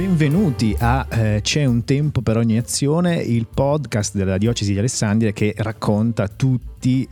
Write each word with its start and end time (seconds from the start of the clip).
Benvenuti 0.00 0.74
a 0.78 1.06
eh, 1.10 1.40
C'è 1.42 1.66
un 1.66 1.84
tempo 1.84 2.22
per 2.22 2.38
ogni 2.38 2.56
azione, 2.56 3.16
il 3.16 3.46
podcast 3.46 4.16
della 4.16 4.38
diocesi 4.38 4.72
di 4.72 4.78
Alessandria 4.78 5.30
che 5.32 5.52
racconta 5.58 6.26
tutti, 6.26 6.69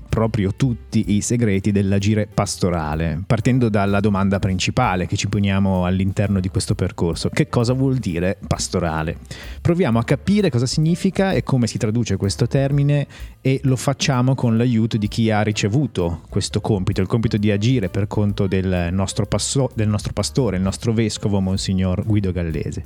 proprio 0.08 0.54
tutti 0.54 1.12
i 1.14 1.20
segreti 1.20 1.72
dell'agire 1.72 2.26
pastorale, 2.26 3.22
partendo 3.26 3.68
dalla 3.68 4.00
domanda 4.00 4.38
principale 4.38 5.06
che 5.06 5.16
ci 5.16 5.28
poniamo 5.28 5.84
all'interno 5.84 6.40
di 6.40 6.48
questo 6.48 6.74
percorso. 6.74 7.28
Che 7.28 7.48
cosa 7.48 7.74
vuol 7.74 7.96
dire 7.96 8.38
pastorale? 8.46 9.18
Proviamo 9.60 9.98
a 9.98 10.04
capire 10.04 10.50
cosa 10.50 10.64
significa 10.64 11.32
e 11.32 11.42
come 11.42 11.66
si 11.66 11.76
traduce 11.76 12.16
questo 12.16 12.46
termine 12.46 13.06
e 13.42 13.60
lo 13.64 13.76
facciamo 13.76 14.34
con 14.34 14.56
l'aiuto 14.56 14.96
di 14.96 15.06
chi 15.06 15.30
ha 15.30 15.42
ricevuto 15.42 16.22
questo 16.30 16.60
compito, 16.60 17.02
il 17.02 17.06
compito 17.06 17.36
di 17.36 17.50
agire 17.50 17.90
per 17.90 18.06
conto 18.06 18.46
del 18.46 18.88
nostro, 18.90 19.26
passo, 19.26 19.70
del 19.74 19.88
nostro 19.88 20.12
pastore, 20.14 20.56
il 20.56 20.62
nostro 20.62 20.92
vescovo, 20.92 21.40
Monsignor 21.40 22.04
Guido 22.04 22.32
Gallese. 22.32 22.84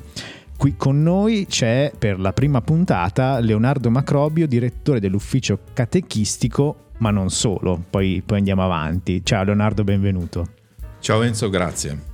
Qui 0.62 0.76
con 0.76 1.02
noi 1.02 1.46
c'è 1.48 1.90
per 1.98 2.20
la 2.20 2.32
prima 2.32 2.60
puntata 2.60 3.40
Leonardo 3.40 3.90
Macrobio, 3.90 4.46
direttore 4.46 5.00
dell'ufficio 5.00 5.58
catechistico, 5.72 6.90
ma 6.98 7.10
non 7.10 7.30
solo, 7.30 7.82
poi, 7.90 8.22
poi 8.24 8.38
andiamo 8.38 8.62
avanti. 8.62 9.24
Ciao 9.24 9.42
Leonardo, 9.42 9.82
benvenuto. 9.82 10.46
Ciao 11.00 11.20
Enzo, 11.22 11.50
grazie. 11.50 12.11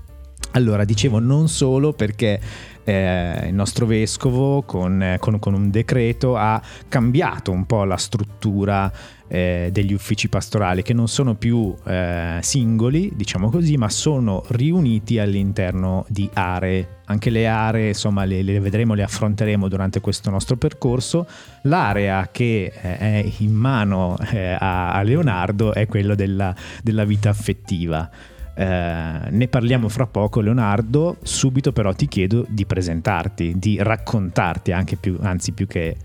Allora, 0.53 0.85
dicevo 0.85 1.19
non 1.19 1.49
solo 1.49 1.93
perché 1.93 2.41
eh, 2.85 3.49
il 3.49 3.55
nostro 3.55 3.85
vescovo 3.85 4.63
con, 4.63 5.17
con, 5.19 5.39
con, 5.39 5.53
un 5.53 5.71
decreto 5.71 6.37
ha 6.37 6.61
cambiato 6.89 7.53
un 7.53 7.67
po' 7.67 7.85
la 7.85 7.99
struttura 7.99 8.91
eh, 9.29 9.69
degli 9.71 9.93
uffici 9.93 10.29
pastorali 10.29 10.83
che 10.83 10.95
non 10.95 11.07
sono 11.07 11.35
più 11.35 11.75
eh, 11.85 12.39
singoli, 12.41 13.13
diciamo 13.15 13.51
così, 13.51 13.77
ma 13.77 13.91
sono 13.91 14.43
riuniti 14.49 15.19
all'interno 15.19 16.07
di 16.09 16.29
aree. 16.33 16.97
Anche 17.05 17.29
le 17.29 17.47
aree, 17.47 17.89
insomma, 17.89 18.25
le, 18.25 18.43
le 18.43 18.59
vedremo, 18.59 18.95
le 18.95 19.03
affronteremo 19.03 19.69
durante 19.69 20.01
questo 20.01 20.31
nostro 20.31 20.57
percorso. 20.57 21.27
L'area 21.63 22.29
che 22.33 22.73
eh, 22.75 22.99
è 22.99 23.33
in 23.39 23.53
mano 23.53 24.17
eh, 24.33 24.57
a, 24.59 24.93
a, 24.93 25.03
Leonardo 25.03 25.75
è 25.75 25.87
quella 25.87 26.15
della, 26.15 26.55
della 26.83 27.05
vita 27.05 27.29
affettiva. 27.29 28.11
Eh, 28.59 29.31
ne 29.31 29.47
parliamo 29.47 29.89
fra 29.89 30.09
poco 30.09 30.41
Leonardo, 30.41 31.19
subito 31.23 31.71
però 31.71 31.93
ti 31.93 32.09
chiedo 32.09 32.45
di 32.49 32.67
presentarti, 32.67 33.57
di 33.57 33.81
raccontarti 33.81 34.73
anche 34.73 34.97
più, 34.97 35.17
anzi 35.21 35.53
più 35.53 35.69
che, 35.69 35.97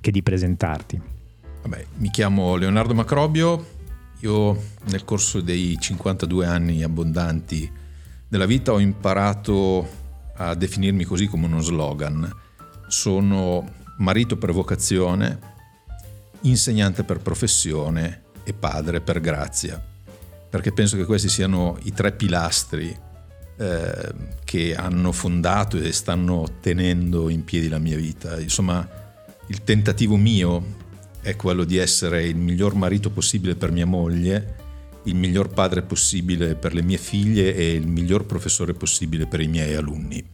che 0.00 0.10
di 0.10 0.20
presentarti. 0.20 1.00
Vabbè, 1.62 1.86
mi 1.98 2.10
chiamo 2.10 2.56
Leonardo 2.56 2.94
Macrobio, 2.94 3.64
io 4.18 4.60
nel 4.86 5.04
corso 5.04 5.40
dei 5.40 5.76
52 5.78 6.44
anni 6.44 6.82
abbondanti 6.82 7.70
della 8.26 8.46
vita 8.46 8.72
ho 8.72 8.80
imparato 8.80 9.88
a 10.34 10.56
definirmi 10.56 11.04
così 11.04 11.28
come 11.28 11.46
uno 11.46 11.60
slogan. 11.60 12.28
Sono 12.88 13.70
marito 13.98 14.36
per 14.36 14.50
vocazione, 14.50 15.38
insegnante 16.40 17.04
per 17.04 17.18
professione 17.18 18.22
e 18.42 18.52
padre 18.52 19.00
per 19.00 19.20
grazia, 19.20 19.80
perché 20.54 20.70
penso 20.70 20.96
che 20.96 21.04
questi 21.04 21.28
siano 21.28 21.76
i 21.82 21.92
tre 21.92 22.12
pilastri 22.12 22.96
eh, 23.56 24.14
che 24.44 24.76
hanno 24.76 25.10
fondato 25.10 25.78
e 25.78 25.90
stanno 25.90 26.46
tenendo 26.60 27.28
in 27.28 27.42
piedi 27.42 27.66
la 27.66 27.80
mia 27.80 27.96
vita. 27.96 28.38
Insomma, 28.38 28.88
il 29.48 29.64
tentativo 29.64 30.14
mio 30.14 30.62
è 31.20 31.34
quello 31.34 31.64
di 31.64 31.76
essere 31.76 32.22
il 32.22 32.36
miglior 32.36 32.76
marito 32.76 33.10
possibile 33.10 33.56
per 33.56 33.72
mia 33.72 33.84
moglie, 33.84 34.54
il 35.06 35.16
miglior 35.16 35.48
padre 35.48 35.82
possibile 35.82 36.54
per 36.54 36.72
le 36.72 36.82
mie 36.82 36.98
figlie 36.98 37.52
e 37.52 37.72
il 37.72 37.88
miglior 37.88 38.24
professore 38.24 38.74
possibile 38.74 39.26
per 39.26 39.40
i 39.40 39.48
miei 39.48 39.74
alunni. 39.74 40.24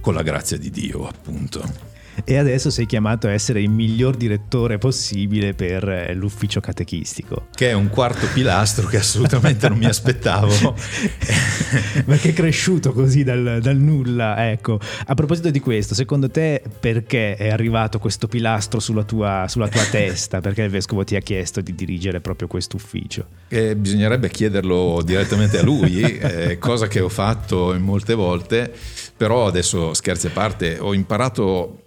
Con 0.00 0.14
la 0.14 0.22
grazia 0.22 0.56
di 0.56 0.70
Dio, 0.70 1.08
appunto 1.08 1.91
e 2.24 2.36
adesso 2.36 2.70
sei 2.70 2.86
chiamato 2.86 3.26
a 3.26 3.32
essere 3.32 3.60
il 3.60 3.70
miglior 3.70 4.16
direttore 4.16 4.78
possibile 4.78 5.54
per 5.54 5.88
eh, 5.88 6.14
l'ufficio 6.14 6.60
catechistico. 6.60 7.48
Che 7.54 7.70
è 7.70 7.72
un 7.72 7.88
quarto 7.88 8.26
pilastro 8.32 8.86
che 8.86 8.98
assolutamente 8.98 9.68
non 9.68 9.78
mi 9.78 9.86
aspettavo. 9.86 10.74
Ma 12.06 12.16
che 12.16 12.30
è 12.30 12.32
cresciuto 12.32 12.92
così 12.92 13.24
dal, 13.24 13.58
dal, 13.60 13.76
nulla. 13.76 14.50
Ecco, 14.50 14.78
a 15.06 15.14
proposito 15.14 15.50
di 15.50 15.60
questo, 15.60 15.94
secondo 15.94 16.30
te 16.30 16.62
perché 16.80 17.36
è 17.36 17.50
arrivato 17.50 17.98
questo 17.98 18.28
pilastro 18.28 18.80
sulla 18.80 19.04
tua, 19.04 19.46
sulla 19.48 19.68
tua 19.68 19.84
testa? 19.84 20.40
Perché 20.40 20.62
il 20.62 20.70
vescovo 20.70 21.04
ti 21.04 21.16
ha 21.16 21.20
chiesto 21.20 21.60
di 21.60 21.74
dirigere 21.74 22.20
proprio 22.20 22.48
questo 22.48 22.76
ufficio? 22.76 23.26
Eh, 23.48 23.76
bisognerebbe 23.76 24.30
chiederlo 24.30 25.02
direttamente 25.04 25.58
a 25.58 25.62
lui, 25.62 26.02
eh, 26.02 26.58
cosa 26.58 26.86
che 26.88 27.00
ho 27.00 27.08
fatto 27.08 27.74
molte 27.78 28.14
volte, 28.14 28.72
però 29.16 29.46
adesso 29.46 29.94
scherzi 29.94 30.28
a 30.28 30.30
parte, 30.30 30.78
ho 30.78 30.94
imparato 30.94 31.82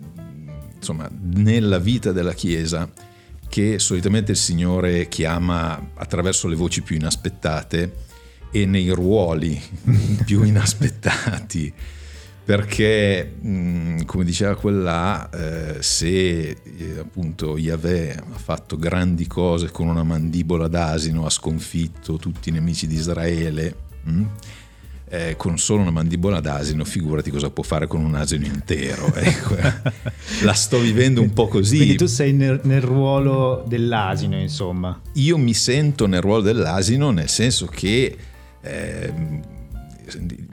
insomma, 0.75 1.09
nella 1.11 1.79
vita 1.79 2.11
della 2.11 2.33
Chiesa 2.33 2.89
che 3.47 3.79
solitamente 3.79 4.31
il 4.31 4.37
Signore 4.37 5.07
chiama 5.07 5.91
attraverso 5.93 6.47
le 6.47 6.55
voci 6.55 6.81
più 6.81 6.95
inaspettate 6.95 8.03
e 8.51 8.65
nei 8.65 8.89
ruoli 8.89 9.61
più 10.25 10.43
inaspettati. 10.43 11.73
Perché 12.45 13.37
come 14.05 14.23
diceva 14.23 14.55
quella 14.55 15.29
eh, 15.31 15.81
se 15.81 16.49
eh, 16.49 16.99
appunto 16.99 17.57
Yahweh 17.57 18.15
ha 18.17 18.37
fatto 18.37 18.77
grandi 18.77 19.25
cose 19.25 19.71
con 19.71 19.87
una 19.87 20.03
mandibola 20.03 20.67
d'asino 20.67 21.25
ha 21.25 21.29
sconfitto 21.31 22.17
tutti 22.17 22.49
i 22.49 22.51
nemici 22.51 22.85
di 22.85 22.95
Israele 22.95 23.75
mh, 24.03 24.23
eh, 25.09 25.35
con 25.37 25.57
solo 25.57 25.81
una 25.81 25.91
mandibola 25.91 26.39
d'asino, 26.39 26.83
figurati 26.83 27.29
cosa 27.29 27.49
può 27.49 27.63
fare 27.63 27.87
con 27.87 28.03
un 28.03 28.15
asino 28.15 28.45
intero. 28.45 29.13
Ecco. 29.25 29.55
La 30.43 30.53
sto 30.53 30.79
vivendo 30.79 31.21
un 31.21 31.33
po' 31.33 31.47
così. 31.47 31.77
Quindi 31.77 31.95
tu 31.95 32.05
sei 32.05 32.33
nel, 32.33 32.59
nel, 32.63 32.81
ruolo 32.81 33.63
dell'asino, 33.67 34.39
insomma. 34.39 34.99
Io 35.13 35.37
mi 35.37 35.53
sento 35.53 36.05
nel 36.05 36.21
ruolo 36.21 36.41
dell'asino 36.41 37.11
nel 37.11 37.29
senso 37.29 37.65
che 37.65 38.17
eh, 38.61 39.13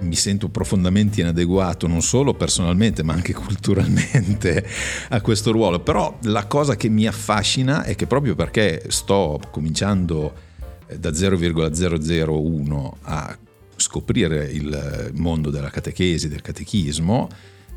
mi 0.00 0.14
sento 0.14 0.48
profondamente 0.48 1.20
inadeguato, 1.20 1.86
non 1.86 2.02
solo 2.02 2.34
personalmente, 2.34 3.02
ma 3.02 3.12
anche 3.12 3.32
culturalmente 3.34 4.66
a 5.08 5.20
questo 5.20 5.52
ruolo. 5.52 5.80
Però 5.80 6.18
la 6.22 6.46
cosa 6.46 6.76
che 6.76 6.88
mi 6.88 7.06
affascina 7.06 7.84
è 7.84 7.94
che 7.94 8.06
proprio 8.06 8.34
perché 8.34 8.84
sto 8.88 9.40
cominciando 9.50 10.34
eh, 10.86 10.98
da 10.98 11.12
0,001 11.14 12.96
a 13.02 13.38
scoprire 13.76 14.44
il 14.44 15.10
mondo 15.14 15.50
della 15.50 15.70
catechesi, 15.70 16.28
del 16.28 16.42
catechismo, 16.42 17.28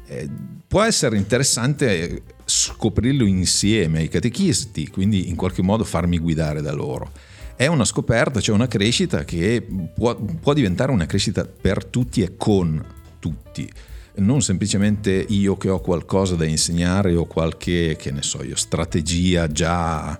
eh, 0.08 0.30
può 0.68 0.84
essere 0.84 1.18
interessante 1.18 2.22
scoprirlo 2.46 3.26
insieme 3.26 4.00
ai 4.00 4.08
catechisti, 4.08 4.88
quindi 4.88 5.30
in 5.30 5.36
qualche 5.36 5.62
modo 5.62 5.84
farmi 5.84 6.18
guidare 6.20 6.62
da 6.62 6.74
loro. 6.74 7.12
È 7.56 7.68
una 7.68 7.86
scoperta, 7.86 8.42
cioè 8.42 8.56
una 8.56 8.68
crescita 8.68 9.24
che 9.24 9.66
può, 9.96 10.16
può 10.16 10.54
diventare 10.54 10.92
una 10.92 11.06
crescita 11.06 11.46
per 11.46 11.86
tutti 11.86 12.22
e 12.22 12.36
con 12.38 12.84
tutti 13.20 13.72
non 14.18 14.42
semplicemente 14.42 15.26
io 15.28 15.58
che 15.58 15.70
ho 15.70 15.80
qualcosa 15.82 16.36
da 16.36 16.46
insegnare 16.46 17.16
o 17.16 17.26
qualche, 17.26 17.96
che 17.98 18.12
ne 18.12 18.22
so 18.22 18.44
io, 18.44 18.56
strategia 18.56 19.48
già 19.48 20.18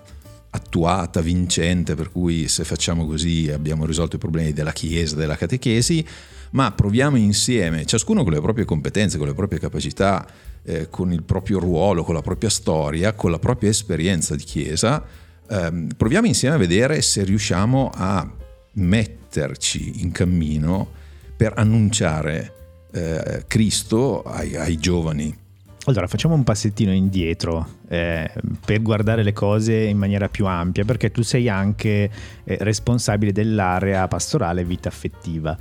attuata, 0.56 1.20
vincente, 1.20 1.94
per 1.94 2.10
cui 2.10 2.48
se 2.48 2.64
facciamo 2.64 3.06
così 3.06 3.50
abbiamo 3.52 3.86
risolto 3.86 4.16
i 4.16 4.18
problemi 4.18 4.52
della 4.52 4.72
Chiesa, 4.72 5.14
della 5.14 5.36
catechesi, 5.36 6.04
ma 6.50 6.72
proviamo 6.72 7.16
insieme, 7.16 7.84
ciascuno 7.84 8.22
con 8.22 8.32
le 8.32 8.40
proprie 8.40 8.64
competenze, 8.64 9.18
con 9.18 9.26
le 9.26 9.34
proprie 9.34 9.58
capacità, 9.58 10.26
eh, 10.62 10.88
con 10.90 11.12
il 11.12 11.22
proprio 11.22 11.58
ruolo, 11.58 12.02
con 12.02 12.14
la 12.14 12.22
propria 12.22 12.50
storia, 12.50 13.12
con 13.12 13.30
la 13.30 13.38
propria 13.38 13.70
esperienza 13.70 14.34
di 14.34 14.44
Chiesa, 14.44 15.04
ehm, 15.48 15.88
proviamo 15.96 16.26
insieme 16.26 16.54
a 16.54 16.58
vedere 16.58 17.02
se 17.02 17.22
riusciamo 17.24 17.90
a 17.94 18.28
metterci 18.72 20.02
in 20.02 20.12
cammino 20.12 20.90
per 21.36 21.52
annunciare 21.56 22.52
eh, 22.92 23.44
Cristo 23.46 24.22
ai, 24.22 24.56
ai 24.56 24.78
giovani 24.78 25.44
allora, 25.86 26.08
facciamo 26.08 26.34
un 26.34 26.42
passettino 26.42 26.92
indietro 26.92 27.78
eh, 27.88 28.30
per 28.64 28.82
guardare 28.82 29.22
le 29.22 29.32
cose 29.32 29.74
in 29.74 29.96
maniera 29.96 30.28
più 30.28 30.46
ampia, 30.46 30.84
perché 30.84 31.10
tu 31.10 31.22
sei 31.22 31.48
anche 31.48 32.10
eh, 32.44 32.56
responsabile 32.60 33.32
dell'area 33.32 34.08
pastorale 34.08 34.64
vita 34.64 34.88
affettiva. 34.88 35.56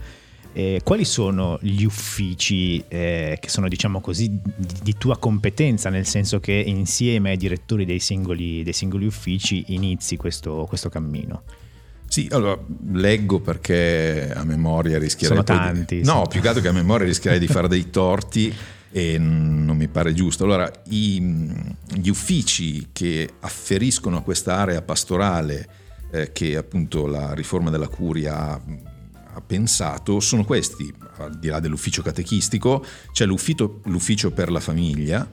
Eh, 0.52 0.82
quali 0.84 1.04
sono 1.06 1.60
gli 1.62 1.84
uffici 1.84 2.84
eh, 2.88 3.38
che 3.40 3.50
sono, 3.50 3.68
diciamo 3.68 4.00
così, 4.00 4.30
di, 4.56 4.68
di, 4.82 4.96
tua 4.98 5.18
competenza, 5.18 5.90
nel 5.90 6.06
senso 6.06 6.40
che 6.40 6.54
insieme 6.54 7.32
ai 7.32 7.38
direttori 7.38 7.86
dei 7.86 8.00
singoli, 8.00 8.64
dei 8.64 8.74
singoli 8.74 9.06
uffici 9.06 9.66
inizi 9.68 10.16
questo, 10.18 10.66
questo 10.68 10.90
cammino? 10.90 11.44
Sì, 12.08 12.28
allora 12.32 12.58
leggo 12.94 13.42
perché 13.42 14.32
a 14.34 14.44
memoria 14.44 14.98
rischierei... 14.98 15.38
Sono 15.38 15.44
tanti. 15.44 15.98
Di... 15.98 16.04
No, 16.04 16.26
più 16.28 16.40
che 16.40 16.48
altro 16.48 16.64
che 16.64 16.70
a 16.70 16.74
memoria 16.74 17.06
rischierei 17.06 17.40
di 17.40 17.48
fare 17.48 17.68
dei 17.68 17.90
torti 17.90 18.54
e 18.96 19.18
non 19.18 19.76
mi 19.76 19.90
pare 19.90 20.14
giusto. 20.14 20.46
Allora, 20.46 20.72
i, 20.88 21.22
gli 21.96 22.08
uffici 22.08 22.88
che 22.94 23.30
afferiscono 23.42 24.16
a 24.16 24.22
questa 24.22 24.56
area 24.56 24.82
pastorale 24.82 25.68
eh, 26.12 26.32
che 26.32 26.56
appunto 26.56 27.06
la 27.06 27.34
riforma 27.34 27.70
della 27.70 27.90
curia 27.90 28.52
ha, 28.52 28.62
ha 29.34 29.42
pensato 29.42 30.22
sono 30.22 30.46
questi, 30.46 30.94
al 31.18 31.38
di 31.38 31.50
là 31.50 31.60
dell'ufficio 31.60 32.02
catechistico, 32.02 32.86
c'è 33.12 33.26
l'ufficio, 33.26 33.82
l'ufficio 33.84 34.32
per 34.32 34.50
la 34.50 34.62
famiglia, 34.62 35.30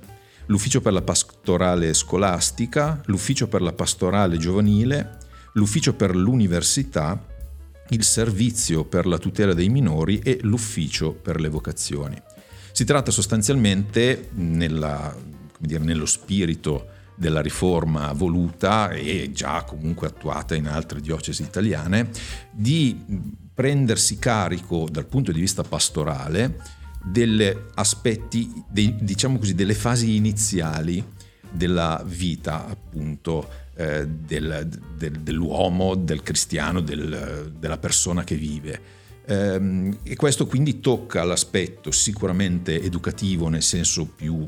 l'ufficio 0.47 0.81
per 0.81 0.95
la 0.95 1.03
pastorale 1.03 1.95
scolastica, 1.95 3.01
l'ufficio 3.05 3.47
per 3.47 3.63
la 3.63 3.73
pastorale 3.73 4.39
giovanile, 4.39 5.19
l'ufficio 5.53 5.95
per 5.95 6.17
l'università, 6.17 7.29
il 7.91 8.03
servizio 8.03 8.85
per 8.85 9.07
la 9.07 9.19
tutela 9.19 9.55
dei 9.55 9.69
minori 9.69 10.19
e 10.19 10.41
l'ufficio 10.43 11.13
per 11.13 11.41
le 11.41 11.49
vocazioni. 11.49 12.21
Si 12.83 12.89
tratta 12.89 13.13
sostanzialmente, 13.13 14.31
nella, 14.33 15.17
dire, 15.57 15.85
nello 15.85 16.05
spirito 16.05 16.89
della 17.15 17.41
riforma 17.41 18.13
voluta 18.13 18.91
e 18.91 19.31
già 19.33 19.63
comunque 19.63 20.09
attuata 20.09 20.57
in 20.57 20.67
altre 20.67 21.01
diocesi 21.01 21.43
italiane, 21.43 22.11
di 22.51 23.01
prendersi 23.55 24.19
carico 24.19 24.89
dal 24.91 25.07
punto 25.07 25.31
di 25.31 25.39
vista 25.39 25.63
pastorale 25.63 26.61
degli 27.05 27.49
aspetti, 27.75 28.53
dei, 28.69 28.97
diciamo 29.01 29.39
così, 29.39 29.55
delle 29.55 29.75
fasi 29.75 30.17
iniziali 30.17 31.05
della 31.53 32.03
vita 32.05 32.67
appunto 32.67 33.49
eh, 33.77 34.09
del, 34.09 34.69
del, 34.97 35.21
dell'uomo, 35.21 35.95
del 35.95 36.25
cristiano, 36.25 36.81
del, 36.81 37.55
della 37.57 37.79
persona 37.79 38.25
che 38.25 38.35
vive. 38.35 39.02
Ehm, 39.33 39.97
e 40.03 40.15
questo 40.15 40.47
quindi 40.47 40.81
tocca 40.81 41.25
l'aspetto 41.25 41.91
sicuramente 41.91 42.83
educativo 42.83 43.49
nel 43.49 43.63
senso 43.63 44.05
più 44.07 44.47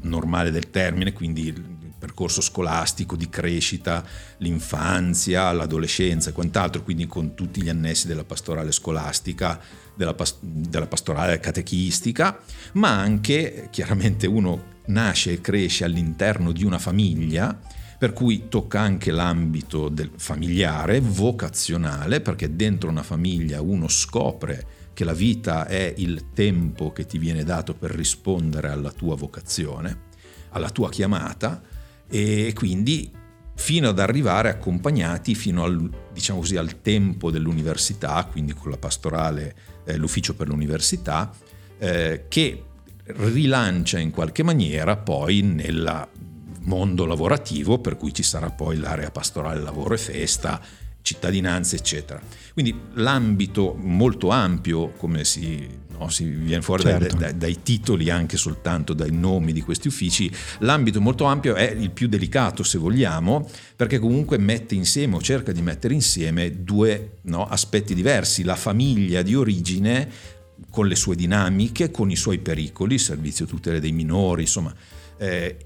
normale 0.00 0.50
del 0.50 0.70
termine, 0.70 1.12
quindi 1.12 1.46
il 1.46 1.64
percorso 1.98 2.40
scolastico 2.40 3.16
di 3.16 3.28
crescita, 3.28 4.04
l'infanzia, 4.38 5.52
l'adolescenza 5.52 6.30
e 6.30 6.32
quant'altro, 6.32 6.82
quindi 6.82 7.06
con 7.06 7.34
tutti 7.34 7.62
gli 7.62 7.68
annessi 7.68 8.06
della 8.06 8.24
pastorale 8.24 8.72
scolastica, 8.72 9.58
della, 9.94 10.14
past- 10.14 10.42
della 10.42 10.86
pastorale 10.86 11.38
catechistica, 11.40 12.38
ma 12.72 12.98
anche 12.98 13.68
chiaramente 13.70 14.26
uno 14.26 14.74
nasce 14.86 15.32
e 15.32 15.40
cresce 15.40 15.84
all'interno 15.84 16.52
di 16.52 16.64
una 16.64 16.78
famiglia, 16.78 17.58
per 17.98 18.12
cui 18.12 18.48
tocca 18.48 18.80
anche 18.80 19.10
l'ambito 19.10 19.92
familiare, 20.16 21.00
vocazionale, 21.00 22.20
perché 22.20 22.54
dentro 22.54 22.90
una 22.90 23.02
famiglia 23.02 23.60
uno 23.60 23.88
scopre 23.88 24.66
che 24.92 25.04
la 25.04 25.12
vita 25.12 25.66
è 25.66 25.94
il 25.98 26.30
tempo 26.32 26.92
che 26.92 27.04
ti 27.06 27.18
viene 27.18 27.44
dato 27.44 27.74
per 27.74 27.90
rispondere 27.90 28.68
alla 28.68 28.90
tua 28.90 29.14
vocazione, 29.14 30.04
alla 30.50 30.70
tua 30.70 30.88
chiamata 30.90 31.62
e 32.08 32.52
quindi 32.54 33.10
fino 33.56 33.88
ad 33.88 33.98
arrivare 33.98 34.50
accompagnati 34.50 35.34
fino 35.34 35.64
al, 35.64 35.90
diciamo 36.12 36.40
così, 36.40 36.56
al 36.56 36.82
tempo 36.82 37.30
dell'università, 37.30 38.26
quindi 38.30 38.52
con 38.52 38.70
la 38.70 38.76
pastorale, 38.76 39.54
eh, 39.84 39.96
l'ufficio 39.96 40.34
per 40.34 40.48
l'università, 40.48 41.32
eh, 41.78 42.24
che 42.28 42.64
rilancia 43.04 43.98
in 43.98 44.10
qualche 44.10 44.42
maniera 44.42 44.96
poi 44.96 45.40
nel 45.42 46.08
mondo 46.66 47.06
lavorativo, 47.06 47.78
per 47.78 47.96
cui 47.96 48.12
ci 48.12 48.22
sarà 48.22 48.50
poi 48.50 48.76
l'area 48.76 49.10
pastorale 49.10 49.60
lavoro 49.60 49.94
e 49.94 49.98
festa 49.98 50.60
cittadinanza, 51.06 51.76
eccetera. 51.76 52.20
Quindi 52.52 52.74
l'ambito 52.94 53.76
molto 53.78 54.30
ampio, 54.30 54.88
come 54.90 55.24
si, 55.24 55.64
no, 55.96 56.08
si 56.08 56.24
viene 56.24 56.62
fuori 56.62 56.82
certo. 56.82 57.16
dai, 57.16 57.18
dai, 57.18 57.38
dai, 57.38 57.62
titoli, 57.62 58.10
anche 58.10 58.36
soltanto 58.36 58.92
dai 58.92 59.12
nomi 59.12 59.52
di 59.52 59.60
questi 59.60 59.86
uffici, 59.86 60.28
l'ambito 60.58 61.00
molto 61.00 61.24
ampio 61.24 61.54
è 61.54 61.70
il 61.70 61.92
più 61.92 62.08
delicato, 62.08 62.64
se 62.64 62.78
vogliamo, 62.78 63.48
perché 63.76 64.00
comunque 64.00 64.36
mette 64.36 64.74
insieme 64.74 65.14
o 65.14 65.22
cerca 65.22 65.52
di 65.52 65.62
mettere 65.62 65.94
insieme 65.94 66.64
due 66.64 67.18
no, 67.22 67.46
aspetti 67.46 67.94
diversi, 67.94 68.42
la 68.42 68.56
famiglia 68.56 69.22
di 69.22 69.36
origine 69.36 70.10
con 70.70 70.88
le 70.88 70.96
sue 70.96 71.14
dinamiche, 71.14 71.92
con 71.92 72.10
i 72.10 72.16
suoi 72.16 72.38
pericoli, 72.38 72.94
il 72.94 73.00
servizio 73.00 73.46
tutele 73.46 73.78
dei 73.78 73.92
minori, 73.92 74.42
insomma, 74.42 74.74
eh, 75.18 75.56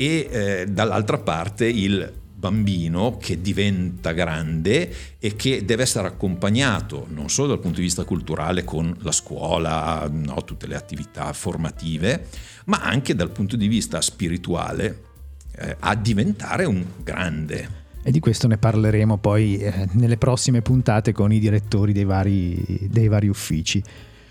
e 0.00 0.28
eh, 0.30 0.66
dall'altra 0.66 1.18
parte 1.18 1.66
il 1.66 2.10
bambino 2.34 3.18
che 3.20 3.42
diventa 3.42 4.12
grande 4.12 4.90
e 5.18 5.36
che 5.36 5.66
deve 5.66 5.82
essere 5.82 6.06
accompagnato 6.06 7.06
non 7.10 7.28
solo 7.28 7.48
dal 7.48 7.60
punto 7.60 7.80
di 7.80 7.84
vista 7.84 8.04
culturale 8.04 8.64
con 8.64 8.96
la 9.00 9.12
scuola, 9.12 10.08
no, 10.10 10.42
tutte 10.44 10.66
le 10.66 10.74
attività 10.74 11.30
formative, 11.34 12.28
ma 12.64 12.80
anche 12.80 13.14
dal 13.14 13.30
punto 13.30 13.56
di 13.56 13.68
vista 13.68 14.00
spirituale 14.00 15.02
eh, 15.58 15.76
a 15.78 15.94
diventare 15.94 16.64
un 16.64 16.82
grande. 17.04 17.78
E 18.02 18.10
di 18.10 18.20
questo 18.20 18.48
ne 18.48 18.56
parleremo 18.56 19.18
poi 19.18 19.58
eh, 19.58 19.86
nelle 19.92 20.16
prossime 20.16 20.62
puntate 20.62 21.12
con 21.12 21.30
i 21.30 21.38
direttori 21.38 21.92
dei 21.92 22.04
vari, 22.04 22.88
dei 22.88 23.08
vari 23.08 23.28
uffici. 23.28 23.84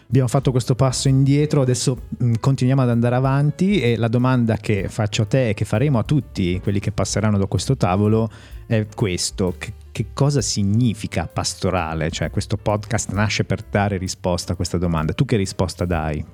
Abbiamo 0.10 0.28
fatto 0.28 0.50
questo 0.50 0.74
passo 0.74 1.08
indietro, 1.08 1.62
adesso 1.62 2.08
continuiamo 2.40 2.82
ad 2.82 2.90
andare 2.90 3.14
avanti 3.14 3.80
e 3.80 3.96
la 3.96 4.08
domanda 4.08 4.58
che 4.58 4.90
faccio 4.90 5.22
a 5.22 5.26
te 5.26 5.50
e 5.50 5.54
che 5.54 5.66
faremo 5.66 6.00
a 6.00 6.04
tutti 6.04 6.60
quelli 6.64 6.80
che 6.80 6.92
passeranno 6.92 7.38
da 7.38 7.46
questo 7.46 7.78
tavolo 7.78 8.28
è 8.66 8.88
questo. 8.88 9.54
Che, 9.56 9.72
che 9.92 10.08
cosa 10.14 10.42
significa 10.42 11.30
pastorale? 11.32 12.10
Cioè 12.10 12.32
questo 12.32 12.58
podcast 12.58 13.12
nasce 13.12 13.44
per 13.44 13.62
dare 13.62 13.98
risposta 13.98 14.54
a 14.54 14.56
questa 14.56 14.80
domanda. 14.80 15.14
Tu 15.14 15.26
che 15.26 15.38
risposta 15.38 15.86
dai? 15.86 16.26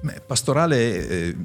Beh, 0.00 0.22
pastorale 0.26 1.08
eh, 1.08 1.36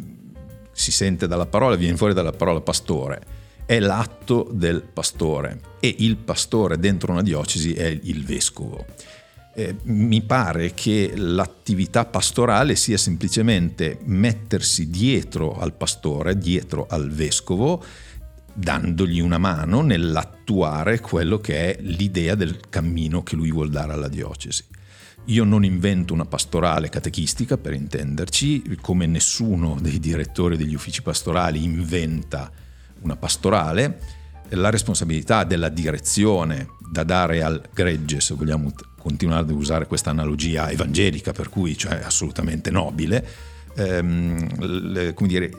si 0.72 0.92
sente 0.92 1.28
dalla 1.28 1.46
parola, 1.46 1.76
viene 1.76 1.98
fuori 1.98 2.16
dalla 2.16 2.32
parola 2.32 2.62
pastore. 2.62 3.22
È 3.64 3.78
l'atto 3.78 4.50
del 4.52 4.82
pastore 4.82 5.60
e 5.80 5.94
il 6.00 6.18
pastore 6.18 6.80
dentro 6.80 7.12
una 7.12 7.22
diocesi 7.22 7.74
è 7.74 7.86
il 7.86 8.26
vescovo 8.26 8.84
eh, 9.56 9.76
mi 9.84 10.22
pare 10.22 10.74
che 10.74 11.14
l'attività 11.16 12.06
pastorale 12.06 12.76
sia 12.76 12.98
semplicemente 12.98 14.00
mettersi 14.04 14.90
dietro 14.90 15.58
al 15.58 15.74
pastore, 15.74 16.38
dietro 16.38 16.86
al 16.90 17.10
vescovo, 17.10 17.84
dandogli 18.54 19.20
una 19.20 19.38
mano 19.38 19.82
nell'attuare 19.82 21.00
quello 21.00 21.40
che 21.40 21.74
è 21.76 21.82
l'idea 21.82 22.36
del 22.36 22.60
cammino 22.70 23.24
che 23.24 23.36
lui 23.36 23.52
vuol 23.52 23.70
dare 23.70 23.94
alla 23.94 24.10
diocesi. 24.10 24.64
Io 25.30 25.44
non 25.44 25.64
invento 25.64 26.14
una 26.14 26.26
pastorale 26.26 26.90
catechistica, 26.90 27.58
per 27.58 27.74
intenderci, 27.74 28.78
come 28.82 29.08
nessuno 29.08 29.78
dei 29.82 30.00
direttori 30.00 30.58
degli 30.58 30.76
uffici 30.76 31.02
pastorali 31.02 31.64
inventa 31.64 32.52
una 33.02 33.16
pastorale. 33.16 34.00
La 34.50 34.70
responsabilità 34.70 35.44
della 35.44 35.70
direzione 35.70 36.68
da 36.92 37.04
dare 37.04 37.42
al 37.42 37.64
gregge, 37.74 38.20
se 38.20 38.36
vogliamo 38.36 38.72
continuare 39.06 39.44
ad 39.44 39.52
usare 39.52 39.86
questa 39.86 40.10
analogia 40.10 40.68
evangelica, 40.72 41.32
per 41.32 41.50
cui 41.50 41.78
cioè 41.78 42.02
assolutamente 42.04 42.72
nobile, 42.72 43.24
ehm, 43.76 44.92
le, 44.92 45.14
come 45.14 45.30
dire, 45.30 45.52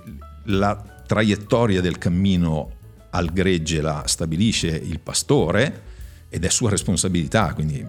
la 0.47 0.83
traiettoria 1.07 1.81
del 1.81 1.97
cammino 1.97 2.73
al 3.11 3.33
gregge 3.33 3.81
la 3.81 4.03
stabilisce 4.07 4.67
il 4.67 4.99
pastore 4.99 5.83
ed 6.29 6.45
è 6.45 6.49
sua 6.49 6.71
responsabilità, 6.71 7.53
quindi 7.55 7.87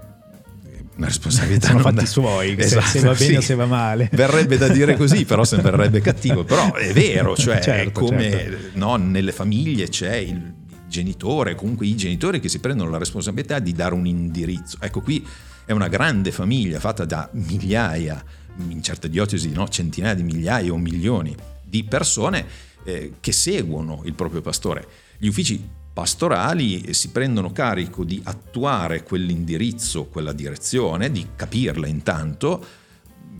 una 0.98 1.08
responsabilità 1.08 1.70
sono 1.70 1.80
fatti 1.80 1.96
da... 1.96 2.06
suoi 2.06 2.56
esatto, 2.56 2.86
se, 2.86 3.00
va 3.00 3.14
bene 3.14 3.32
sì. 3.32 3.36
o 3.36 3.42
se 3.42 3.56
va 3.56 3.66
male 3.68 4.10
verrebbe 4.14 4.58
da 4.58 4.68
dire 4.68 4.96
così 4.96 5.26
però 5.26 5.44
sembrerebbe 5.44 6.02
cattivo 6.02 6.44
però 6.44 6.74
è 6.74 6.92
vero 6.92 7.36
cioè 7.38 7.60
certo, 7.62 8.00
come 8.00 8.32
certo. 8.32 8.80
No, 8.80 8.96
nelle 8.96 9.32
famiglie 9.32 9.90
c'è 9.90 10.16
il 10.16 10.56
genitore 10.88 11.54
comunque 11.54 11.86
i 11.86 11.96
genitori 11.96 12.40
che 12.40 12.50
si 12.50 12.58
prendono 12.58 12.90
la 12.90 12.98
responsabilità 12.98 13.60
di 13.60 13.74
dare 13.74 13.94
un 13.94 14.08
indirizzo 14.08 14.78
ecco 14.80 15.02
qui 15.02 15.24
è 15.68 15.74
una 15.74 15.90
grande 15.90 16.32
famiglia 16.32 16.80
fatta 16.80 17.04
da 17.04 17.30
migliaia, 17.34 18.24
in 18.70 18.82
certe 18.82 19.10
diocesi 19.10 19.50
no, 19.50 19.68
centinaia 19.68 20.14
di 20.14 20.24
migliaia 20.24 20.72
o 20.72 20.78
milioni 20.78 21.36
di 21.62 21.84
persone 21.84 22.46
eh, 22.86 23.16
che 23.20 23.34
seguono 23.34 24.02
il 24.06 24.14
proprio 24.14 24.40
pastore. 24.40 24.88
Gli 25.18 25.28
uffici 25.28 25.62
pastorali 25.92 26.94
si 26.94 27.10
prendono 27.10 27.52
carico 27.52 28.06
di 28.06 28.22
attuare 28.24 29.04
quell'indirizzo, 29.04 30.06
quella 30.06 30.32
direzione, 30.32 31.12
di 31.12 31.28
capirla 31.36 31.86
intanto, 31.86 32.66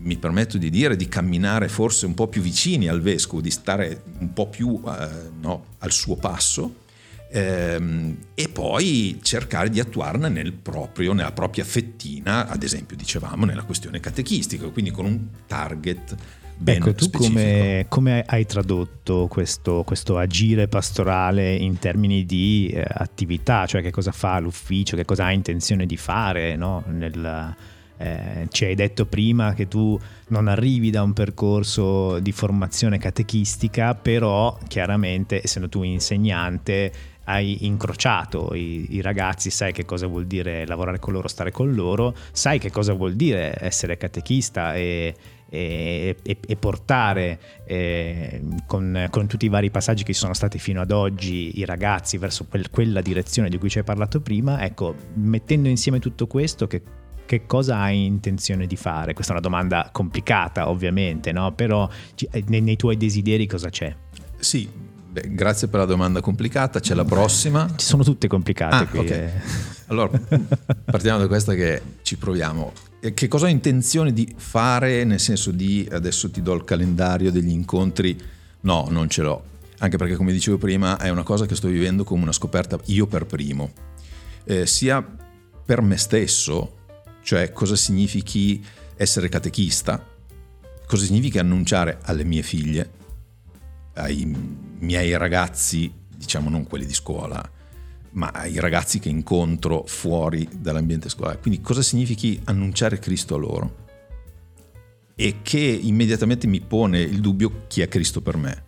mi 0.00 0.18
permetto 0.18 0.58
di 0.58 0.68
dire, 0.68 0.96
di 0.96 1.08
camminare 1.08 1.68
forse 1.68 2.04
un 2.04 2.12
po' 2.12 2.28
più 2.28 2.42
vicini 2.42 2.88
al 2.88 3.00
vescovo, 3.00 3.40
di 3.40 3.50
stare 3.50 4.02
un 4.18 4.34
po' 4.34 4.48
più 4.48 4.78
eh, 4.86 5.30
no, 5.40 5.64
al 5.78 5.92
suo 5.92 6.16
passo 6.16 6.86
ehm, 7.30 8.16
e 8.34 8.48
poi 8.48 9.18
cercare 9.22 9.70
di 9.70 9.80
attuarla 9.80 10.28
nel 10.28 10.52
proprio, 10.52 11.12
nella 11.12 11.32
propria 11.32 11.64
fettina, 11.64 12.48
ad 12.48 12.62
esempio 12.62 12.96
dicevamo 12.96 13.44
nella 13.44 13.64
questione 13.64 14.00
catechistica, 14.00 14.68
quindi 14.68 14.90
con 14.90 15.04
un 15.04 15.28
target 15.46 16.14
ben 16.58 16.76
ecco, 16.76 16.92
tu 16.92 17.10
come, 17.10 17.86
come, 17.88 18.24
hai 18.26 18.44
tradotto 18.44 19.28
questo, 19.28 19.84
questo, 19.84 20.18
agire 20.18 20.66
pastorale 20.66 21.54
in 21.54 21.78
termini 21.78 22.26
di 22.26 22.70
eh, 22.72 22.84
attività, 22.86 23.64
cioè 23.66 23.80
che 23.80 23.90
cosa 23.90 24.10
fa 24.10 24.38
l'ufficio, 24.40 24.96
che 24.96 25.04
cosa 25.04 25.26
ha 25.26 25.32
intenzione 25.32 25.86
di 25.86 25.96
fare 25.96 26.56
no? 26.56 26.82
Nel, 26.88 27.54
eh, 27.98 28.46
ci 28.50 28.64
hai 28.64 28.74
detto 28.74 29.06
prima 29.06 29.54
che 29.54 29.66
tu 29.66 29.98
non 30.28 30.48
arrivi 30.48 30.90
da 30.90 31.02
un 31.02 31.12
percorso 31.12 32.18
di 32.20 32.32
formazione 32.32 32.98
catechistica, 32.98 33.94
però 33.94 34.56
chiaramente 34.68 35.40
essendo 35.42 35.68
tu 35.68 35.82
insegnante 35.82 36.92
hai 37.28 37.66
incrociato 37.66 38.54
i, 38.54 38.94
i, 38.94 39.02
ragazzi, 39.02 39.50
sai 39.50 39.72
che 39.72 39.84
cosa 39.84 40.06
vuol 40.06 40.26
dire 40.26 40.66
lavorare 40.66 40.98
con 40.98 41.12
loro, 41.12 41.28
stare 41.28 41.50
con 41.50 41.74
loro, 41.74 42.14
sai 42.32 42.58
che 42.58 42.70
cosa 42.70 42.94
vuol 42.94 43.14
dire 43.14 43.54
essere 43.60 43.98
catechista 43.98 44.74
e, 44.74 45.14
e, 45.50 46.16
e, 46.22 46.38
e 46.46 46.56
portare 46.56 47.38
eh, 47.66 48.40
con, 48.66 49.08
con, 49.10 49.26
tutti 49.26 49.44
i 49.44 49.50
vari 49.50 49.70
passaggi 49.70 50.04
che 50.04 50.14
ci 50.14 50.18
sono 50.18 50.32
stati 50.32 50.58
fino 50.58 50.80
ad 50.80 50.90
oggi 50.90 51.58
i 51.58 51.66
ragazzi 51.66 52.16
verso 52.16 52.46
quel, 52.46 52.70
quella 52.70 53.02
direzione 53.02 53.50
di 53.50 53.58
cui 53.58 53.68
ci 53.68 53.78
hai 53.78 53.84
parlato 53.84 54.20
prima, 54.20 54.64
ecco, 54.64 54.94
mettendo 55.14 55.68
insieme 55.68 55.98
tutto 55.98 56.26
questo, 56.26 56.66
che, 56.66 56.82
che 57.26 57.44
cosa 57.44 57.76
hai 57.76 58.06
intenzione 58.06 58.66
di 58.66 58.76
fare? 58.76 59.12
Questa 59.12 59.34
è 59.34 59.36
una 59.36 59.46
domanda 59.46 59.90
complicata 59.92 60.70
ovviamente, 60.70 61.30
no? 61.32 61.52
però 61.52 61.86
eh, 62.30 62.42
nei, 62.46 62.62
nei 62.62 62.76
tuoi 62.76 62.96
desideri 62.96 63.46
cosa 63.46 63.68
c'è? 63.68 63.94
Sì, 64.38 64.96
Beh, 65.10 65.34
grazie 65.34 65.68
per 65.68 65.80
la 65.80 65.86
domanda 65.86 66.20
complicata, 66.20 66.80
c'è 66.80 66.94
la 66.94 67.04
prossima. 67.04 67.66
Ci 67.74 67.86
sono 67.86 68.04
tutte 68.04 68.28
complicate 68.28 68.74
ah, 68.74 68.86
qui. 68.86 68.98
Okay. 68.98 69.18
Eh. 69.18 69.30
Allora, 69.86 70.20
partiamo 70.84 71.18
da 71.18 71.26
questa 71.26 71.54
che 71.54 71.80
ci 72.02 72.18
proviamo. 72.18 72.72
Che 73.14 73.28
cosa 73.28 73.46
ho 73.46 73.48
intenzione 73.48 74.12
di 74.12 74.34
fare? 74.36 75.04
Nel 75.04 75.18
senso 75.18 75.50
di 75.50 75.88
adesso 75.90 76.30
ti 76.30 76.42
do 76.42 76.52
il 76.52 76.64
calendario 76.64 77.32
degli 77.32 77.50
incontri? 77.50 78.20
No, 78.60 78.86
non 78.90 79.08
ce 79.08 79.22
l'ho. 79.22 79.42
Anche 79.78 79.96
perché, 79.96 80.14
come 80.14 80.32
dicevo 80.32 80.58
prima, 80.58 80.98
è 80.98 81.08
una 81.08 81.22
cosa 81.22 81.46
che 81.46 81.54
sto 81.54 81.68
vivendo 81.68 82.04
come 82.04 82.24
una 82.24 82.32
scoperta 82.32 82.78
io 82.86 83.06
per 83.06 83.24
primo. 83.24 83.70
Eh, 84.44 84.66
sia 84.66 85.02
per 85.64 85.80
me 85.80 85.96
stesso, 85.96 86.76
cioè 87.22 87.50
cosa 87.52 87.76
significhi 87.76 88.62
essere 88.96 89.30
catechista, 89.30 90.04
cosa 90.86 91.04
significa 91.04 91.40
annunciare 91.40 91.98
alle 92.02 92.24
mie 92.24 92.42
figlie, 92.42 92.90
ai 93.94 94.67
miei 94.80 95.16
ragazzi, 95.16 95.92
diciamo 96.16 96.48
non 96.50 96.66
quelli 96.66 96.86
di 96.86 96.94
scuola, 96.94 97.48
ma 98.12 98.30
ai 98.32 98.58
ragazzi 98.58 98.98
che 98.98 99.08
incontro 99.08 99.84
fuori 99.86 100.48
dall'ambiente 100.52 101.08
scolare. 101.08 101.38
Quindi 101.38 101.60
cosa 101.60 101.82
significhi 101.82 102.40
annunciare 102.44 102.98
Cristo 102.98 103.34
a 103.34 103.38
loro? 103.38 103.86
E 105.14 105.36
che 105.42 105.58
immediatamente 105.58 106.46
mi 106.46 106.60
pone 106.60 107.00
il 107.00 107.20
dubbio 107.20 107.64
chi 107.66 107.82
è 107.82 107.88
Cristo 107.88 108.20
per 108.20 108.36
me. 108.36 108.64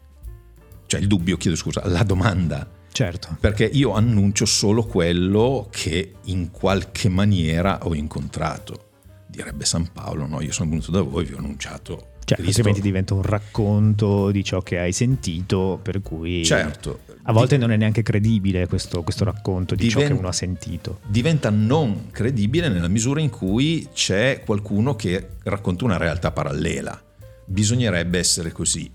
Cioè 0.87 1.01
il 1.01 1.07
dubbio, 1.07 1.37
chiedo 1.37 1.57
scusa, 1.57 1.87
la 1.87 2.03
domanda. 2.03 2.69
Certo. 2.93 3.37
Perché 3.39 3.65
io 3.65 3.93
annuncio 3.93 4.45
solo 4.45 4.85
quello 4.85 5.69
che 5.71 6.15
in 6.25 6.51
qualche 6.51 7.09
maniera 7.09 7.79
ho 7.85 7.95
incontrato. 7.95 8.89
Direbbe 9.29 9.65
San 9.65 9.93
Paolo, 9.93 10.27
no? 10.27 10.41
Io 10.41 10.51
sono 10.51 10.71
venuto 10.71 10.91
da 10.91 11.01
voi, 11.03 11.25
vi 11.25 11.35
ho 11.35 11.39
annunciato 11.39 12.10
cioè, 12.31 12.39
Cristo... 12.39 12.61
altrimenti 12.61 12.81
diventa 12.81 13.15
un 13.15 13.23
racconto 13.23 14.31
di 14.31 14.45
ciò 14.45 14.61
che 14.61 14.79
hai 14.79 14.93
sentito, 14.93 15.81
per 15.83 16.01
cui 16.01 16.45
certo, 16.45 17.01
a 17.25 17.33
volte 17.33 17.57
di... 17.57 17.61
non 17.61 17.73
è 17.73 17.77
neanche 17.77 18.03
credibile 18.03 18.69
questo, 18.69 19.03
questo 19.03 19.25
racconto 19.25 19.75
di 19.75 19.89
Diven... 19.89 20.03
ciò 20.03 20.09
che 20.09 20.19
uno 20.19 20.29
ha 20.29 20.33
sentito. 20.33 21.01
Diventa 21.07 21.51
non 21.51 22.11
credibile 22.11 22.69
nella 22.69 22.89
misura 22.89 23.21
in 23.21 23.31
cui 23.31 23.89
c'è 23.93 24.43
qualcuno 24.45 24.95
che 24.95 25.31
racconta 25.43 25.85
una 25.85 25.97
realtà 25.97 26.31
parallela. 26.31 27.03
Bisognerebbe 27.47 28.19
essere 28.19 28.53
così, 28.53 28.89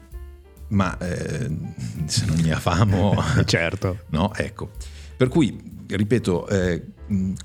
ma 0.69 0.97
eh, 0.97 1.49
se 2.05 2.25
non 2.25 2.37
ne 2.37 2.53
ha 2.53 2.59
famo... 2.59 3.15
certo. 3.43 3.99
No, 4.11 4.33
ecco. 4.33 4.71
Per 5.17 5.27
cui, 5.27 5.61
ripeto, 5.87 6.47
eh, 6.47 6.83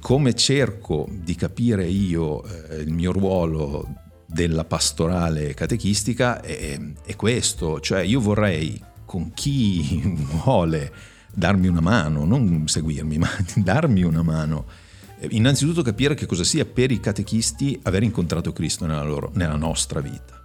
come 0.00 0.34
cerco 0.34 1.08
di 1.10 1.34
capire 1.34 1.84
io 1.84 2.44
eh, 2.44 2.76
il 2.76 2.92
mio 2.92 3.10
ruolo 3.10 3.99
della 4.32 4.64
pastorale 4.64 5.54
catechistica 5.54 6.40
è, 6.40 6.78
è 7.04 7.16
questo, 7.16 7.80
cioè 7.80 8.02
io 8.02 8.20
vorrei 8.20 8.80
con 9.04 9.32
chi 9.34 10.00
vuole 10.44 10.92
darmi 11.32 11.66
una 11.66 11.80
mano, 11.80 12.24
non 12.24 12.68
seguirmi, 12.68 13.18
ma 13.18 13.28
darmi 13.56 14.02
una 14.02 14.22
mano. 14.22 14.66
Innanzitutto 15.30 15.82
capire 15.82 16.14
che 16.14 16.26
cosa 16.26 16.44
sia 16.44 16.64
per 16.64 16.90
i 16.90 17.00
catechisti 17.00 17.78
aver 17.82 18.02
incontrato 18.04 18.52
Cristo 18.52 18.86
nella, 18.86 19.02
loro, 19.02 19.30
nella 19.34 19.56
nostra 19.56 20.00
vita. 20.00 20.42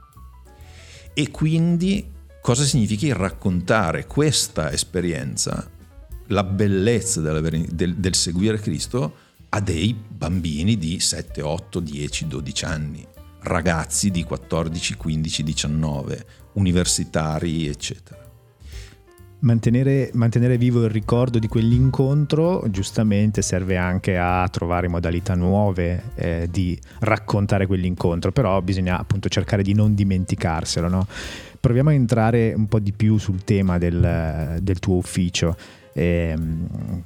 E 1.13 1.32
quindi 1.32 2.12
cosa 2.42 2.63
significhi 2.63 3.13
raccontare 3.13 4.06
questa 4.06 4.72
esperienza, 4.72 5.70
la 6.27 6.44
bellezza 6.44 7.22
del, 7.22 7.96
del 7.96 8.15
seguire 8.15 8.60
Cristo, 8.60 9.15
a 9.50 9.62
dei 9.62 9.94
bambini 9.96 10.77
di 10.77 11.00
7, 11.00 11.42
8, 11.42 11.80
10, 11.80 12.27
12 12.27 12.65
anni 12.65 13.08
ragazzi 13.46 14.10
di 14.10 14.24
14, 14.24 14.96
15, 14.96 15.44
19, 15.44 16.25
universitari, 16.54 17.68
eccetera. 17.68 18.24
Mantenere, 19.40 20.10
mantenere, 20.14 20.58
vivo 20.58 20.84
il 20.84 20.90
ricordo 20.90 21.38
di 21.38 21.48
quell'incontro 21.48 22.64
giustamente 22.70 23.44
serve 23.44 23.78
anche 23.78 24.18
a 24.18 24.48
trovare 24.50 24.88
modalità 24.88 25.36
nuove 25.36 26.04
eh, 26.16 26.48
di 26.50 26.80
raccontare 27.02 27.68
quell'incontro, 27.68 28.32
però 28.32 28.60
bisogna 28.62 28.98
appunto 28.98 29.30
cercare 29.30 29.62
di 29.62 29.74
non 29.74 29.94
dimenticarselo. 29.94 30.88
No? 30.88 31.06
Proviamo 31.60 31.90
a 31.90 31.94
entrare 31.94 32.54
un 32.56 32.68
po' 32.68 32.80
di 32.80 32.94
più 32.94 33.18
sul 33.18 33.44
tema 33.44 33.78
del, 33.78 34.58
del 34.62 34.80
tuo 34.80 34.96
ufficio 34.96 35.56
eh, 35.98 36.36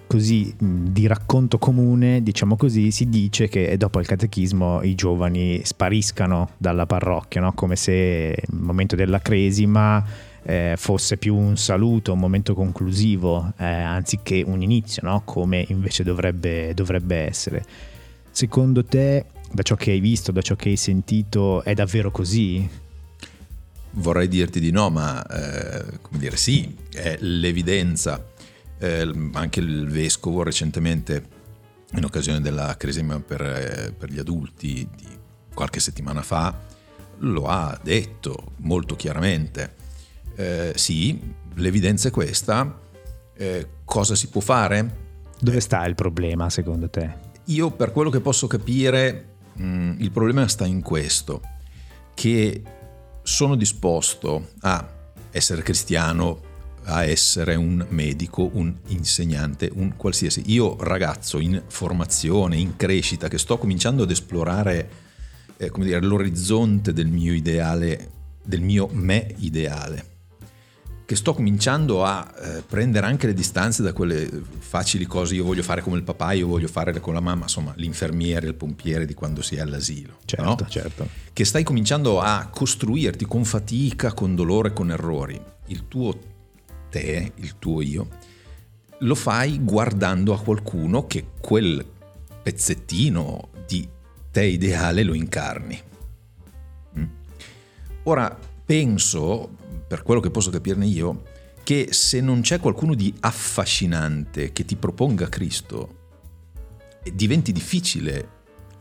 così 0.08 0.51
di 0.58 1.05
racconto 1.05 1.60
comune, 1.60 2.24
diciamo 2.24 2.55
così, 2.55 2.89
si 2.89 3.08
dice 3.08 3.48
che 3.48 3.77
dopo 3.77 4.00
il 4.00 4.08
catechismo 4.08 4.81
i 4.81 4.96
giovani 4.96 5.62
spariscano 5.63 6.50
dalla 6.58 6.88
parrocchia, 6.88 7.39
no? 7.39 7.53
come 7.53 7.75
se 7.75 8.36
il 8.36 8.58
momento 8.58 8.96
della 8.96 9.19
cresima 9.19 10.03
eh, 10.41 10.74
fosse 10.75 11.17
più 11.17 11.36
un 11.36 11.55
saluto, 11.55 12.13
un 12.13 12.19
momento 12.19 12.55
conclusivo, 12.55 13.53
eh, 13.58 13.65
anziché 13.65 14.43
un 14.43 14.63
inizio, 14.63 15.03
no? 15.03 15.22
come 15.24 15.63
invece 15.67 16.03
dovrebbe, 16.03 16.74
dovrebbe 16.74 17.15
essere. 17.15 17.63
Secondo 18.31 18.84
te, 18.84 19.25
da 19.51 19.62
ciò 19.62 19.75
che 19.75 19.91
hai 19.91 20.00
visto, 20.00 20.31
da 20.31 20.41
ciò 20.41 20.55
che 20.55 20.69
hai 20.69 20.77
sentito, 20.77 21.63
è 21.63 21.75
davvero 21.75 22.10
così? 22.10 22.67
Vorrei 23.91 24.27
dirti 24.27 24.60
di 24.60 24.72
no, 24.72 24.89
ma 24.89 25.24
eh, 25.27 26.00
come 26.01 26.19
dire, 26.19 26.38
sì, 26.38 26.75
è 26.91 27.17
l'evidenza 27.19 28.24
eh, 28.79 29.29
anche 29.33 29.59
il 29.59 29.88
vescovo 29.88 30.43
recentemente 30.43 31.38
in 31.93 32.03
occasione 32.03 32.39
della 32.41 32.75
cresima 32.77 33.19
per, 33.19 33.41
eh, 33.41 33.93
per, 33.98 34.09
gli 34.09 34.19
adulti 34.19 34.88
di 34.95 35.07
qualche 35.53 35.79
settimana 35.79 36.21
fa 36.21 36.67
lo 37.19 37.48
ha 37.48 37.77
detto 37.81 38.53
molto 38.57 38.95
chiaramente. 38.95 39.75
Eh, 40.36 40.74
sì, 40.75 41.19
l'evidenza 41.55 42.07
è 42.07 42.12
questa. 42.12 42.79
Eh, 43.36 43.67
cosa 43.83 44.15
si 44.15 44.29
può 44.29 44.41
fare? 44.41 45.07
Dove 45.39 45.59
sta 45.59 45.86
il 45.86 45.95
problema 45.95 46.50
secondo 46.50 46.89
te? 46.89 47.27
Io 47.45 47.71
per 47.71 47.91
quello 47.91 48.09
che 48.09 48.21
posso 48.21 48.48
capire 48.48 49.36
mh, 49.53 49.63
mm, 49.63 49.91
il 50.00 50.12
problema 50.12 50.48
sta 50.48 50.65
in 50.65 50.81
questo, 50.81 51.41
che 52.13 52.62
sono 53.24 53.55
disposto 53.55 54.51
a 54.62 54.98
essere 55.31 55.62
cristiano 55.62 56.49
a 56.89 57.05
essere 57.05 57.55
un 57.55 57.86
medico, 57.89 58.50
un 58.53 58.74
insegnante, 58.88 59.69
un 59.74 59.96
qualsiasi. 59.96 60.43
Io 60.48 60.75
ragazzo 60.79 61.39
in 61.39 61.62
formazione, 61.67 62.58
in 62.58 62.75
crescita, 62.75 63.27
che 63.27 63.38
sto 63.38 63.58
cominciando 63.58 64.03
ad 64.03 64.12
esplorare 64.12 64.89
eh, 65.58 65.69
come 65.69 65.86
dire, 65.86 66.01
l'orizzonte 66.01 66.93
del 66.93 67.08
mio 67.08 67.34
ideale, 67.34 68.10
del 68.43 68.62
mio 68.62 68.89
me 68.91 69.34
ideale, 69.39 70.05
che 71.05 71.15
sto 71.15 71.34
cominciando 71.34 72.05
a 72.05 72.31
eh, 72.41 72.63
prendere 72.65 73.05
anche 73.05 73.27
le 73.27 73.34
distanze 73.34 73.84
da 73.84 73.93
quelle 73.93 74.29
facili 74.60 75.05
cose, 75.05 75.36
io 75.36 75.43
voglio 75.43 75.63
fare 75.63 75.81
come 75.81 75.98
il 75.98 76.03
papà, 76.03 76.31
io 76.31 76.48
voglio 76.48 76.67
fare 76.67 76.98
con 77.00 77.13
la 77.13 77.19
mamma, 77.19 77.43
insomma 77.43 77.74
l'infermiere, 77.75 78.48
il 78.48 78.55
pompiere 78.55 79.05
di 79.05 79.13
quando 79.13 79.41
si 79.41 79.55
è 79.55 79.60
all'asilo. 79.60 80.17
Certo, 80.24 80.46
no? 80.46 80.69
certo. 80.69 81.08
Che 81.34 81.46
stai 81.46 81.63
cominciando 81.63 82.22
a 82.22 82.48
costruirti 82.50 83.25
con 83.25 83.43
fatica, 83.43 84.13
con 84.13 84.36
dolore, 84.36 84.72
con 84.72 84.91
errori. 84.91 85.39
Il 85.67 85.88
tuo 85.88 86.17
te, 86.89 87.31
il 87.36 87.58
tuo 87.58 87.81
io, 87.81 88.08
lo 89.00 89.15
fai 89.15 89.63
guardando 89.63 90.34
a 90.34 90.41
qualcuno 90.41 91.08
che 91.08 91.25
quel 91.39 91.86
pezzettino 92.41 93.50
di 93.65 93.88
te 94.31 94.43
ideale 94.43 95.03
lo 95.03 95.13
incarni. 95.13 95.81
Mm? 96.98 97.03
Ora 98.03 98.38
penso, 98.65 99.50
per 99.88 100.03
quello 100.03 100.19
che 100.19 100.31
posso 100.31 100.50
capirne 100.50 100.86
io, 100.86 101.24
che 101.63 101.89
se 101.91 102.19
non 102.19 102.41
c'è 102.41 102.60
qualcuno 102.60 102.96
di 102.96 103.13
affascinante 103.19 104.51
che 104.51 104.65
ti 104.65 104.75
proponga 104.75 105.29
Cristo, 105.29 105.98
diventi 107.13 107.51
difficile 107.51 108.38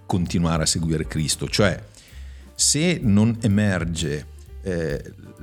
continuare 0.07 0.62
a 0.62 0.67
seguire 0.67 1.07
Cristo, 1.07 1.49
cioè 1.49 1.83
se 2.55 2.99
non 3.03 3.37
emerge 3.43 4.37
eh, 4.69 5.03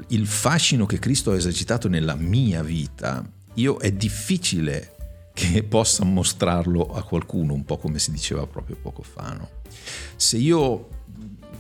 il 0.10 0.28
fascino 0.28 0.86
che 0.86 1.00
Cristo 1.00 1.32
ha 1.32 1.36
esercitato 1.36 1.88
nella 1.88 2.16
mia 2.16 2.62
vita, 2.62 3.28
io 3.56 3.78
è 3.78 3.92
difficile 3.92 4.96
che 5.34 5.64
possa 5.68 6.06
mostrarlo 6.06 6.94
a 6.94 7.04
qualcuno, 7.04 7.54
un 7.54 7.66
po' 7.66 7.78
come 7.78 7.98
si 7.98 8.12
diceva 8.12 8.46
proprio 8.46 8.78
poco 8.80 9.02
fa. 9.02 9.34
No? 9.34 9.50
Se 10.16 10.38
io 10.38 10.90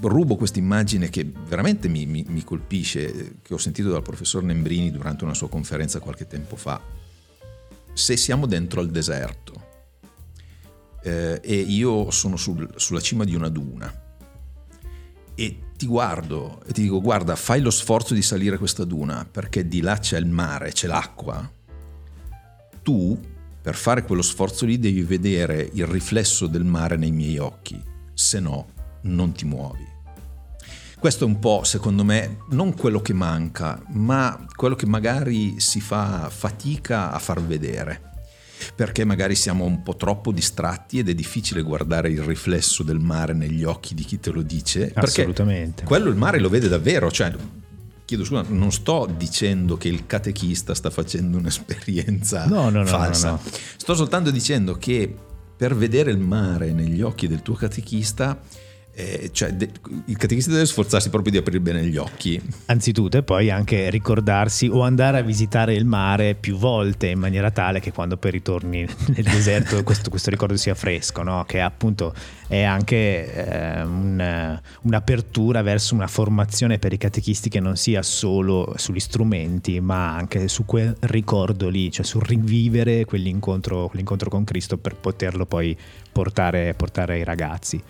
rubo 0.01 0.35
questa 0.35 0.59
immagine 0.59 1.09
che 1.09 1.23
veramente 1.47 1.87
mi, 1.87 2.05
mi, 2.05 2.23
mi, 2.27 2.43
colpisce, 2.43 3.37
che 3.41 3.53
ho 3.53 3.57
sentito 3.57 3.89
dal 3.89 4.03
professor 4.03 4.43
Nembrini 4.43 4.91
durante 4.91 5.23
una 5.23 5.33
sua 5.33 5.49
conferenza 5.49 5.99
qualche 5.99 6.27
tempo 6.27 6.55
fa, 6.55 6.79
se 7.93 8.17
siamo 8.17 8.45
dentro 8.45 8.81
al 8.81 8.89
deserto 8.91 9.53
eh, 11.01 11.39
e 11.41 11.55
io 11.55 12.11
sono 12.11 12.35
sul, 12.35 12.69
sulla 12.75 12.99
cima 12.99 13.23
di 13.23 13.33
una 13.33 13.47
duna 13.47 14.04
e 15.35 15.59
ti 15.77 15.85
guardo 15.85 16.61
e 16.65 16.71
ti 16.71 16.83
dico 16.83 17.01
guarda 17.01 17.35
fai 17.35 17.61
lo 17.61 17.69
sforzo 17.69 18.13
di 18.13 18.21
salire 18.21 18.57
questa 18.57 18.85
duna 18.85 19.27
perché 19.29 19.67
di 19.67 19.81
là 19.81 19.97
c'è 19.97 20.17
il 20.17 20.25
mare, 20.25 20.71
c'è 20.71 20.87
l'acqua, 20.87 21.51
tu 22.81 23.19
per 23.61 23.75
fare 23.75 24.03
quello 24.03 24.21
sforzo 24.21 24.65
lì 24.65 24.79
devi 24.79 25.01
vedere 25.01 25.69
il 25.73 25.85
riflesso 25.85 26.47
del 26.47 26.63
mare 26.63 26.97
nei 26.97 27.11
miei 27.11 27.37
occhi, 27.37 27.81
se 28.13 28.39
no 28.39 28.67
non 29.01 29.33
ti 29.33 29.45
muovi. 29.45 29.93
Questo 30.99 31.25
è 31.25 31.27
un 31.27 31.39
po', 31.39 31.63
secondo 31.63 32.03
me, 32.03 32.37
non 32.49 32.73
quello 32.73 33.01
che 33.01 33.13
manca, 33.13 33.81
ma 33.89 34.45
quello 34.55 34.75
che 34.75 34.85
magari 34.85 35.59
si 35.59 35.81
fa 35.81 36.29
fatica 36.29 37.11
a 37.11 37.19
far 37.19 37.41
vedere 37.41 38.14
perché 38.75 39.05
magari 39.05 39.35
siamo 39.35 39.65
un 39.65 39.83
po' 39.83 39.95
troppo 39.95 40.31
distratti 40.31 40.99
ed 40.99 41.09
è 41.09 41.13
difficile 41.13 41.61
guardare 41.61 42.09
il 42.09 42.21
riflesso 42.21 42.83
del 42.83 42.99
mare 42.99 43.33
negli 43.33 43.63
occhi 43.63 43.93
di 43.93 44.03
chi 44.03 44.19
te 44.19 44.31
lo 44.31 44.41
dice. 44.41 44.91
Assolutamente. 44.93 45.83
Quello 45.83 46.09
il 46.09 46.15
mare 46.15 46.39
lo 46.39 46.49
vede 46.49 46.67
davvero, 46.67 47.11
cioè 47.11 47.33
chiedo 48.05 48.23
scusa, 48.23 48.45
non 48.47 48.71
sto 48.71 49.11
dicendo 49.17 49.77
che 49.77 49.87
il 49.87 50.05
catechista 50.05 50.75
sta 50.75 50.91
facendo 50.91 51.37
un'esperienza 51.39 52.45
no, 52.45 52.69
no, 52.69 52.81
no, 52.81 52.85
falsa, 52.85 53.39
sto 53.77 53.95
soltanto 53.95 54.29
dicendo 54.29 54.75
che 54.75 55.11
per 55.57 55.75
vedere 55.75 56.11
il 56.11 56.19
mare 56.19 56.71
negli 56.71 57.01
occhi 57.01 57.27
del 57.27 57.41
tuo 57.41 57.55
catechista 57.55 58.39
eh, 58.97 59.29
cioè, 59.33 59.51
de- 59.51 59.69
il 60.05 60.15
catechista 60.15 60.51
deve 60.51 60.65
sforzarsi 60.65 61.09
proprio 61.09 61.33
di 61.33 61.37
aprire 61.37 61.59
bene 61.59 61.83
gli 61.83 61.97
occhi. 61.97 62.41
Anzitutto, 62.67 63.17
e 63.17 63.23
poi 63.23 63.51
anche 63.51 63.89
ricordarsi 63.89 64.67
o 64.67 64.83
andare 64.83 65.17
a 65.19 65.21
visitare 65.21 65.73
il 65.73 65.83
mare 65.83 66.33
più 66.33 66.55
volte 66.55 67.07
in 67.07 67.19
maniera 67.19 67.51
tale 67.51 67.81
che 67.81 67.91
quando 67.91 68.15
poi 68.15 68.31
ritorni 68.31 68.87
nel 69.07 69.23
deserto 69.23 69.83
questo, 69.83 70.09
questo, 70.09 70.29
ricordo 70.29 70.55
sia 70.55 70.75
fresco, 70.75 71.23
no? 71.23 71.43
che 71.45 71.59
appunto 71.59 72.13
è 72.47 72.61
anche 72.61 73.33
eh, 73.33 73.81
un, 73.81 74.59
un'apertura 74.83 75.61
verso 75.61 75.93
una 75.93 76.07
formazione 76.07 76.79
per 76.79 76.93
i 76.93 76.97
catechisti 76.97 77.49
che 77.49 77.59
non 77.59 77.75
sia 77.75 78.01
solo 78.01 78.75
sugli 78.77 79.01
strumenti, 79.01 79.81
ma 79.81 80.15
anche 80.15 80.47
su 80.47 80.63
quel 80.63 80.95
ricordo 81.01 81.67
lì, 81.67 81.91
cioè 81.91 82.05
sul 82.05 82.21
rivivere 82.21 83.03
quell'incontro, 83.03 83.87
quell'incontro 83.87 84.29
con 84.29 84.45
Cristo 84.45 84.77
per 84.77 84.95
poterlo 84.95 85.45
poi 85.45 85.77
portare, 86.13 86.73
portare 86.75 87.15
ai 87.15 87.25
ragazzi 87.25 87.83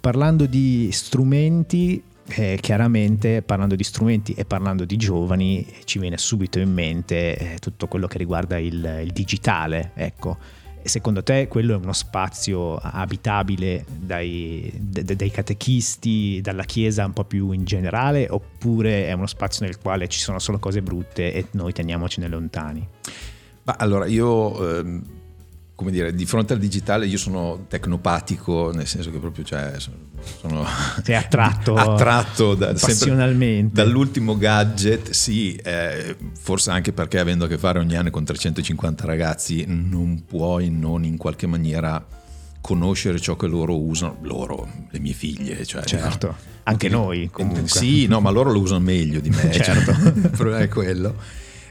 parlando 0.00 0.46
di 0.46 0.90
strumenti, 0.92 2.02
eh, 2.28 2.58
chiaramente 2.60 3.42
parlando 3.42 3.74
di 3.74 3.84
strumenti 3.84 4.32
e 4.32 4.44
parlando 4.44 4.84
di 4.84 4.96
giovani 4.96 5.66
ci 5.84 5.98
viene 5.98 6.18
subito 6.18 6.58
in 6.58 6.72
mente 6.72 7.36
eh, 7.36 7.58
tutto 7.58 7.86
quello 7.86 8.06
che 8.06 8.18
riguarda 8.18 8.58
il, 8.58 9.02
il 9.04 9.12
digitale, 9.12 9.92
ecco. 9.94 10.36
Secondo 10.82 11.22
te 11.22 11.48
quello 11.48 11.74
è 11.74 11.76
uno 11.76 11.92
spazio 11.92 12.76
abitabile 12.76 13.84
dai, 13.88 14.72
d- 14.74 15.02
dai, 15.02 15.30
catechisti, 15.30 16.40
dalla 16.40 16.62
Chiesa 16.62 17.04
un 17.04 17.12
po' 17.12 17.24
più 17.24 17.50
in 17.50 17.64
generale, 17.64 18.26
oppure 18.30 19.06
è 19.06 19.12
uno 19.12 19.26
spazio 19.26 19.66
nel 19.66 19.78
quale 19.78 20.08
ci 20.08 20.18
sono 20.18 20.38
solo 20.38 20.58
cose 20.58 20.80
brutte 20.80 21.34
e 21.34 21.46
noi 21.50 21.72
teniamocene 21.72 22.28
lontani? 22.28 22.86
Ma 23.64 23.76
allora 23.76 24.06
io 24.06 24.78
ehm, 24.78 25.02
come 25.78 25.92
dire, 25.92 26.12
di 26.12 26.26
fronte 26.26 26.54
al 26.54 26.58
digitale 26.58 27.06
io 27.06 27.18
sono 27.18 27.66
tecnopatico, 27.68 28.72
nel 28.72 28.88
senso 28.88 29.12
che 29.12 29.18
proprio 29.18 29.44
cioè, 29.44 29.74
sono 29.78 30.66
Sei 31.04 31.14
attratto, 31.14 31.76
attratto 31.76 32.56
da, 32.56 32.72
passionalmente 32.72 33.74
dall'ultimo 33.74 34.36
gadget, 34.36 35.10
sì, 35.10 35.54
eh, 35.54 36.16
forse 36.36 36.72
anche 36.72 36.92
perché 36.92 37.20
avendo 37.20 37.44
a 37.44 37.46
che 37.48 37.58
fare 37.58 37.78
ogni 37.78 37.94
anno 37.94 38.10
con 38.10 38.24
350 38.24 39.06
ragazzi 39.06 39.66
non 39.68 40.24
puoi 40.26 40.68
non 40.68 41.04
in 41.04 41.16
qualche 41.16 41.46
maniera 41.46 42.04
conoscere 42.60 43.20
ciò 43.20 43.36
che 43.36 43.46
loro 43.46 43.80
usano, 43.80 44.18
loro, 44.22 44.68
le 44.90 44.98
mie 44.98 45.12
figlie, 45.12 45.64
cioè, 45.64 45.84
certo, 45.84 46.26
no? 46.26 46.36
anche 46.64 46.88
noi 46.88 47.30
comunque. 47.30 47.68
Sì, 47.68 48.08
no, 48.08 48.18
ma 48.20 48.30
loro 48.30 48.50
lo 48.50 48.58
usano 48.58 48.80
meglio 48.80 49.20
di 49.20 49.30
me, 49.30 49.52
cioè, 49.52 49.62
certo. 49.62 49.92
Cioè, 49.92 50.06
il 50.26 50.30
problema 50.30 50.58
è 50.58 50.68
quello. 50.68 51.14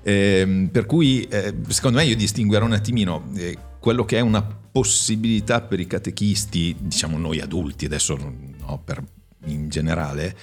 Eh, 0.01 0.69
per 0.71 0.85
cui 0.85 1.23
eh, 1.23 1.53
secondo 1.67 1.97
me 1.97 2.05
io 2.05 2.15
distinguerò 2.15 2.63
un 2.63 2.71
attimino 2.71 3.29
eh, 3.35 3.57
quello 3.79 4.05
che 4.05 4.17
è 4.17 4.21
una 4.21 4.41
possibilità 4.43 5.61
per 5.61 5.79
i 5.79 5.87
catechisti, 5.87 6.75
diciamo 6.79 7.17
noi 7.17 7.39
adulti, 7.39 7.85
adesso 7.85 8.15
no, 8.15 8.81
per, 8.83 9.03
in 9.45 9.69
generale, 9.69 10.35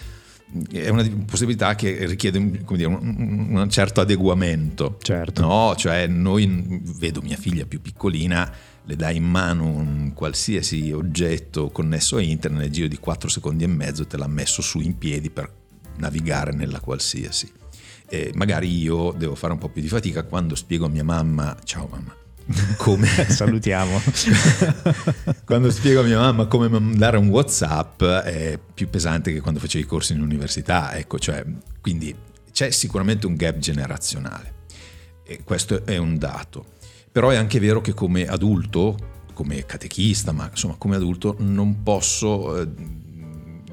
è 0.70 0.88
una 0.88 1.08
possibilità 1.26 1.74
che 1.74 2.06
richiede 2.06 2.38
dire, 2.38 2.86
un, 2.86 3.56
un, 3.56 3.70
certo 3.70 4.00
adeguamento. 4.00 4.98
Certo. 5.02 5.40
No? 5.42 5.74
Cioè 5.76 6.06
noi, 6.06 6.80
vedo 6.98 7.20
mia 7.22 7.36
figlia 7.36 7.66
più 7.66 7.80
piccolina, 7.80 8.50
le 8.84 8.96
dai 8.96 9.16
in 9.16 9.24
mano 9.24 9.66
un 9.66 10.12
qualsiasi 10.14 10.92
oggetto 10.92 11.70
connesso 11.70 12.16
a 12.16 12.22
internet, 12.22 12.60
nel 12.60 12.70
giro 12.70 12.88
di 12.88 12.98
4 12.98 13.28
secondi 13.28 13.64
e 13.64 13.68
mezzo 13.68 14.06
te 14.06 14.16
l'ha 14.16 14.28
messo 14.28 14.62
su 14.62 14.80
in 14.80 14.96
piedi 14.98 15.30
per 15.30 15.50
navigare 15.96 16.52
nella 16.52 16.80
qualsiasi. 16.80 17.50
E 18.06 18.30
magari 18.34 18.76
io 18.76 19.12
devo 19.16 19.34
fare 19.34 19.54
un 19.54 19.58
po' 19.58 19.68
più 19.68 19.80
di 19.80 19.88
fatica 19.88 20.24
quando 20.24 20.54
spiego 20.54 20.86
a 20.86 20.88
mia 20.88 21.04
mamma, 21.04 21.56
ciao 21.64 21.88
mamma, 21.90 22.14
come? 22.76 23.06
Salutiamo. 23.28 24.00
Quando 25.44 25.70
spiego 25.70 26.00
a 26.00 26.04
mia 26.04 26.18
mamma 26.18 26.46
come 26.46 26.68
mandare 26.68 27.16
un 27.16 27.28
whatsapp 27.28 28.02
è 28.02 28.58
più 28.72 28.88
pesante 28.88 29.32
che 29.32 29.40
quando 29.40 29.60
facevo 29.60 29.84
i 29.84 29.86
corsi 29.86 30.12
in 30.12 30.20
università 30.20 30.94
ecco 30.96 31.18
cioè 31.18 31.44
quindi 31.80 32.14
c'è 32.52 32.70
sicuramente 32.70 33.26
un 33.26 33.34
gap 33.34 33.58
generazionale 33.58 34.52
e 35.24 35.42
questo 35.42 35.84
è 35.84 35.96
un 35.96 36.18
dato. 36.18 36.66
Però 37.10 37.30
è 37.30 37.36
anche 37.36 37.58
vero 37.60 37.80
che 37.80 37.94
come 37.94 38.26
adulto 38.26 39.12
come 39.32 39.66
catechista 39.66 40.32
ma 40.32 40.48
insomma 40.48 40.76
come 40.78 40.96
adulto 40.96 41.36
non 41.40 41.82
posso 41.82 42.60
eh, 42.60 42.68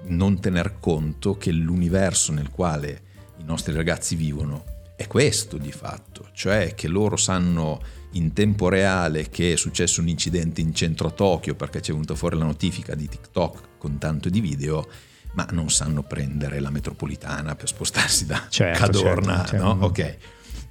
non 0.06 0.40
tener 0.40 0.80
conto 0.80 1.38
che 1.38 1.52
l'universo 1.52 2.34
nel 2.34 2.50
quale 2.50 3.02
i 3.38 3.44
nostri 3.44 3.74
ragazzi 3.74 4.16
vivono 4.16 4.64
è 4.96 5.06
questo 5.06 5.58
di 5.58 5.72
fatto 5.72 6.30
cioè 6.34 6.74
che 6.74 6.88
loro 6.88 7.16
sanno 7.16 7.80
in 8.14 8.34
tempo 8.34 8.70
reale 8.70 9.30
che 9.30 9.54
è 9.54 9.56
successo 9.56 10.02
un 10.02 10.08
incidente 10.08 10.62
in 10.62 10.74
centro 10.74 11.08
a 11.08 11.12
Tokyo 11.12 11.56
perché 11.56 11.80
c'è 11.80 11.92
venuta 11.92 12.16
fuori 12.16 12.38
la 12.38 12.46
notifica 12.46 12.96
di 12.96 13.08
TikTok 13.08 13.78
con 13.78 13.98
tanto 13.98 14.30
di 14.30 14.42
video, 14.42 14.88
ma 15.34 15.48
non 15.52 15.70
sanno 15.70 16.04
prendere 16.04 16.60
la 16.60 16.70
metropolitana 16.70 17.56
per 17.56 17.68
spostarsi 17.68 18.26
da 18.26 18.46
certo, 18.50 18.80
Cadorna. 18.80 19.36
Certo, 19.38 19.50
certo. 19.50 19.66
No? 19.66 19.86
Okay. 19.86 20.18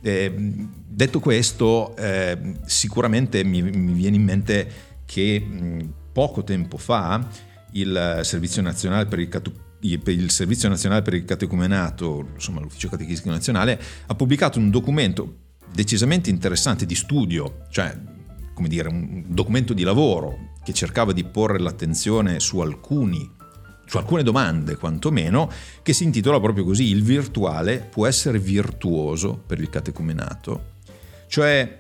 Eh, 0.03 0.35
detto 0.37 1.20
questo, 1.20 1.96
eh, 1.96 2.57
sicuramente 2.66 3.44
mi, 3.44 3.62
mi, 3.62 3.92
viene 3.92 4.16
in 4.16 4.22
mente 4.22 4.72
che 5.05 5.40
mh, 5.40 5.92
poco 6.12 6.44
tempo 6.44 6.76
fa 6.76 7.26
il 7.72 8.20
Servizio 8.22 8.62
Nazionale 8.62 9.07
per 9.07 9.18
il 9.18 9.29
Catu- 9.29 9.68
il 9.83 10.31
Servizio 10.31 10.68
Nazionale 10.68 11.00
per 11.03 11.14
il 11.14 11.24
Catecumenato, 11.24 12.29
insomma 12.35 12.61
l'Ufficio 12.61 12.88
Catechistico 12.88 13.31
Nazionale, 13.31 13.81
ha 14.07 14.14
pubblicato 14.14 14.59
un 14.59 14.68
documento 14.68 15.37
decisamente 15.72 16.30
interessante 16.30 16.87
di 16.87 16.94
studio, 16.94 17.64
cioè 17.70 17.96
come 18.54 18.68
dire 18.68 18.88
un 18.88 19.24
documento 19.28 19.72
di 19.72 19.83
lavoro 19.83 20.50
che 20.62 20.72
cercava 20.72 21.12
di 21.12 21.24
porre 21.24 21.59
l'attenzione 21.59 22.40
su 22.40 22.59
alcuni 22.61 23.38
su 23.90 23.96
alcune 23.96 24.22
domande 24.22 24.76
quantomeno, 24.76 25.50
che 25.83 25.92
si 25.92 26.04
intitola 26.04 26.38
proprio 26.38 26.62
così, 26.62 26.90
il 26.90 27.02
virtuale 27.02 27.88
può 27.90 28.06
essere 28.06 28.38
virtuoso 28.38 29.37
per 29.44 29.59
il 29.59 29.68
catecumenato, 29.68 30.74
cioè 31.26 31.76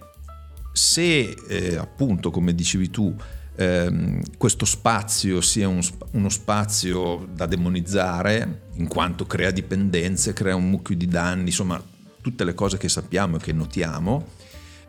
se 0.72 1.36
eh, 1.48 1.76
appunto 1.76 2.32
come 2.32 2.52
dicevi 2.52 2.90
tu 2.90 3.14
ehm, 3.54 4.22
questo 4.36 4.64
spazio 4.64 5.40
sia 5.40 5.68
un, 5.68 5.80
uno 6.12 6.28
spazio 6.28 7.28
da 7.32 7.46
demonizzare 7.46 8.62
in 8.74 8.88
quanto 8.88 9.24
crea 9.24 9.52
dipendenze, 9.52 10.32
crea 10.32 10.56
un 10.56 10.68
mucchio 10.68 10.96
di 10.96 11.06
danni, 11.06 11.46
insomma 11.46 11.80
tutte 12.20 12.44
le 12.44 12.54
cose 12.54 12.78
che 12.78 12.88
sappiamo 12.88 13.36
e 13.36 13.40
che 13.40 13.52
notiamo, 13.52 14.26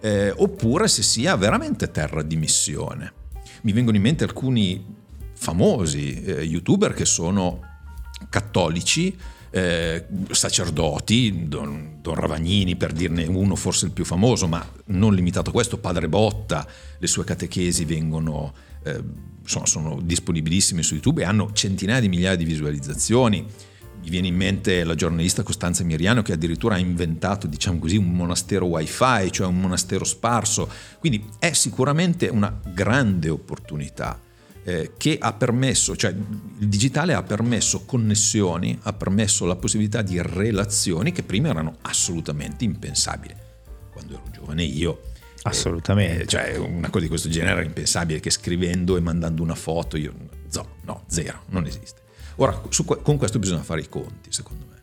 eh, 0.02 0.34
oppure 0.36 0.88
se 0.88 1.04
sia 1.04 1.36
veramente 1.36 1.92
terra 1.92 2.22
di 2.24 2.36
missione. 2.36 3.14
Mi 3.62 3.72
vengono 3.72 3.98
in 3.98 4.04
mente 4.04 4.24
alcuni 4.24 4.84
famosi 5.34 6.24
eh, 6.24 6.44
youtuber 6.44 6.94
che 6.94 7.06
sono 7.06 7.62
cattolici, 8.30 9.16
eh, 9.50 10.06
sacerdoti, 10.32 11.48
Don, 11.48 11.98
Don, 12.02 12.16
Ravagnini 12.16 12.76
per 12.76 12.94
dirne 12.94 13.26
uno, 13.26 13.56
forse 13.56 13.86
il 13.86 13.92
più 13.92 14.06
famoso, 14.06 14.48
ma 14.48 14.66
non 14.86 15.14
limitato 15.14 15.50
a 15.50 15.54
questo, 15.54 15.78
Padre 15.78 16.08
Botta, 16.08 16.66
le 16.98 17.08
sue 17.08 17.24
catechesi 17.24 17.86
vengono, 17.86 18.54
eh, 18.84 19.04
sono, 19.44 19.66
sono 19.66 20.00
disponibilissime 20.02 20.84
su 20.84 20.94
YouTube 20.94 21.22
e 21.22 21.26
hanno 21.26 21.52
centinaia 21.54 22.00
di 22.00 22.10
migliaia 22.10 22.36
di 22.36 22.46
visualizzazioni 22.46 23.46
mi 24.02 24.10
viene 24.10 24.28
in 24.28 24.36
mente 24.36 24.84
la 24.84 24.96
giornalista 24.96 25.44
Costanza 25.44 25.84
Miriano 25.84 26.22
che 26.22 26.34
addirittura 26.34 26.76
ha 26.76 26.80
inventato, 26.80 27.48
diciamo 27.48 27.80
così, 27.80 27.98
un 27.98 28.12
monastero 28.12 28.66
wifi, 28.66 29.32
cioè 29.32 29.48
un 29.48 29.60
monastero 29.60 30.04
sparso. 30.04 30.70
Quindi 31.00 31.24
è 31.40 31.54
sicuramente 31.54 32.28
una 32.28 32.60
grande 32.74 33.30
opportunità 33.30 34.20
eh, 34.64 34.94
che 34.98 35.18
ha 35.20 35.34
permesso, 35.34 35.96
cioè 35.96 36.12
il 36.12 36.68
digitale 36.68 37.14
ha 37.14 37.24
permesso 37.24 37.86
connessioni, 37.86 38.78
ha 38.82 38.94
permesso 38.94 39.46
la 39.46 39.56
possibilità 39.56 40.02
di 40.02 40.22
relazioni 40.22 41.12
che 41.12 41.24
prima 41.24 41.50
erano 41.50 41.78
assolutamente 41.82 42.64
impensabili. 42.64 43.36
Quando 43.92 44.14
ero 44.14 44.24
giovane 44.32 44.64
io 44.64 45.10
Assolutamente. 45.44 46.24
Eh, 46.24 46.28
cioè, 46.28 46.56
una 46.58 46.90
cosa 46.90 47.04
di 47.04 47.08
questo 47.08 47.30
genere 47.30 47.54
era 47.54 47.64
impensabile 47.64 48.20
che 48.20 48.30
scrivendo 48.30 48.96
e 48.98 49.00
mandando 49.00 49.42
una 49.42 49.56
foto, 49.56 49.98
io, 49.98 50.14
no, 50.54 50.76
no 50.84 51.04
zero, 51.08 51.44
non 51.48 51.66
esiste. 51.66 52.01
Ora, 52.42 52.60
su, 52.70 52.86
con 52.86 53.18
questo 53.18 53.38
bisogna 53.38 53.62
fare 53.62 53.82
i 53.82 53.88
conti, 53.88 54.32
secondo 54.32 54.66
me. 54.68 54.76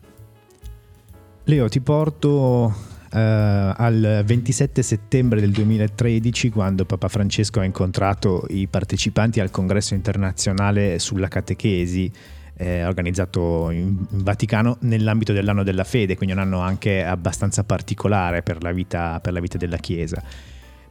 Leo, 1.43 1.67
ti 1.67 1.81
porto 1.81 2.73
eh, 3.11 3.19
al 3.19 4.21
27 4.25 4.81
settembre 4.81 5.41
del 5.41 5.51
2013, 5.51 6.51
quando 6.51 6.85
Papa 6.85 7.09
Francesco 7.09 7.59
ha 7.59 7.65
incontrato 7.65 8.45
i 8.47 8.67
partecipanti 8.67 9.41
al 9.41 9.51
congresso 9.51 9.93
internazionale 9.93 10.99
sulla 10.99 11.27
catechesi. 11.27 12.09
Eh, 12.55 12.85
organizzato 12.85 13.71
in, 13.71 14.05
in, 14.09 14.23
Vaticano 14.23 14.77
nell'ambito 14.81 15.33
dell'anno 15.33 15.63
della 15.63 15.83
fede, 15.83 16.15
quindi 16.15 16.35
un 16.35 16.41
anno 16.41 16.59
anche 16.59 17.03
abbastanza 17.03 17.65
particolare 17.65 18.41
per 18.41 18.63
la 18.63 18.71
vita, 18.71 19.19
per 19.19 19.33
la 19.33 19.41
vita 19.41 19.57
della 19.57 19.77
Chiesa. 19.77 20.23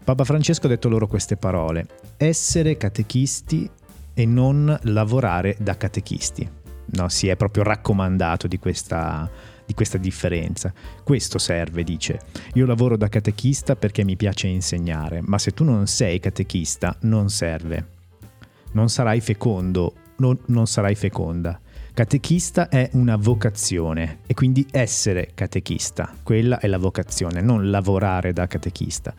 Papa 0.05 0.25
Francesco 0.25 0.67
ha 0.67 0.71
detto 0.71 0.91
loro 0.91 1.07
queste 1.07 1.37
parole, 1.39 1.87
essere 2.19 2.77
catechisti 2.77 3.71
e 4.19 4.27
non 4.27 4.77
lavorare 4.83 5.55
da 5.61 5.77
catechisti. 5.77 6.58
No, 6.91 7.09
si 7.09 7.29
è 7.29 7.37
proprio 7.37 7.63
raccomandato 7.65 8.47
di 8.47 8.59
questa, 8.59 9.31
di 9.67 9.75
questa 9.75 9.99
differenza. 9.99 10.73
Questo 11.05 11.39
serve, 11.39 11.85
dice. 11.85 12.21
Io 12.55 12.65
lavoro 12.65 12.97
da 12.97 13.09
catechista 13.09 13.77
perché 13.77 14.05
mi 14.05 14.17
piace 14.17 14.47
insegnare, 14.47 15.21
ma 15.23 15.39
se 15.39 15.53
tu 15.53 15.65
non 15.65 15.87
sei 15.87 16.19
catechista 16.19 16.97
non 17.03 17.29
serve. 17.29 17.97
Non 18.73 18.89
sarai 18.89 19.21
fecondo, 19.21 19.95
non, 20.19 20.39
non 20.47 20.67
sarai 20.67 20.95
feconda. 20.95 21.61
Catechista 21.93 22.69
è 22.69 22.89
una 22.93 23.17
vocazione 23.17 24.21
e 24.27 24.33
quindi 24.33 24.67
essere 24.71 25.33
catechista, 25.35 26.15
quella 26.23 26.61
è 26.61 26.69
la 26.69 26.79
vocazione, 26.79 27.41
non 27.43 27.71
lavorare 27.71 28.33
da 28.33 28.47
catechista. 28.47 29.13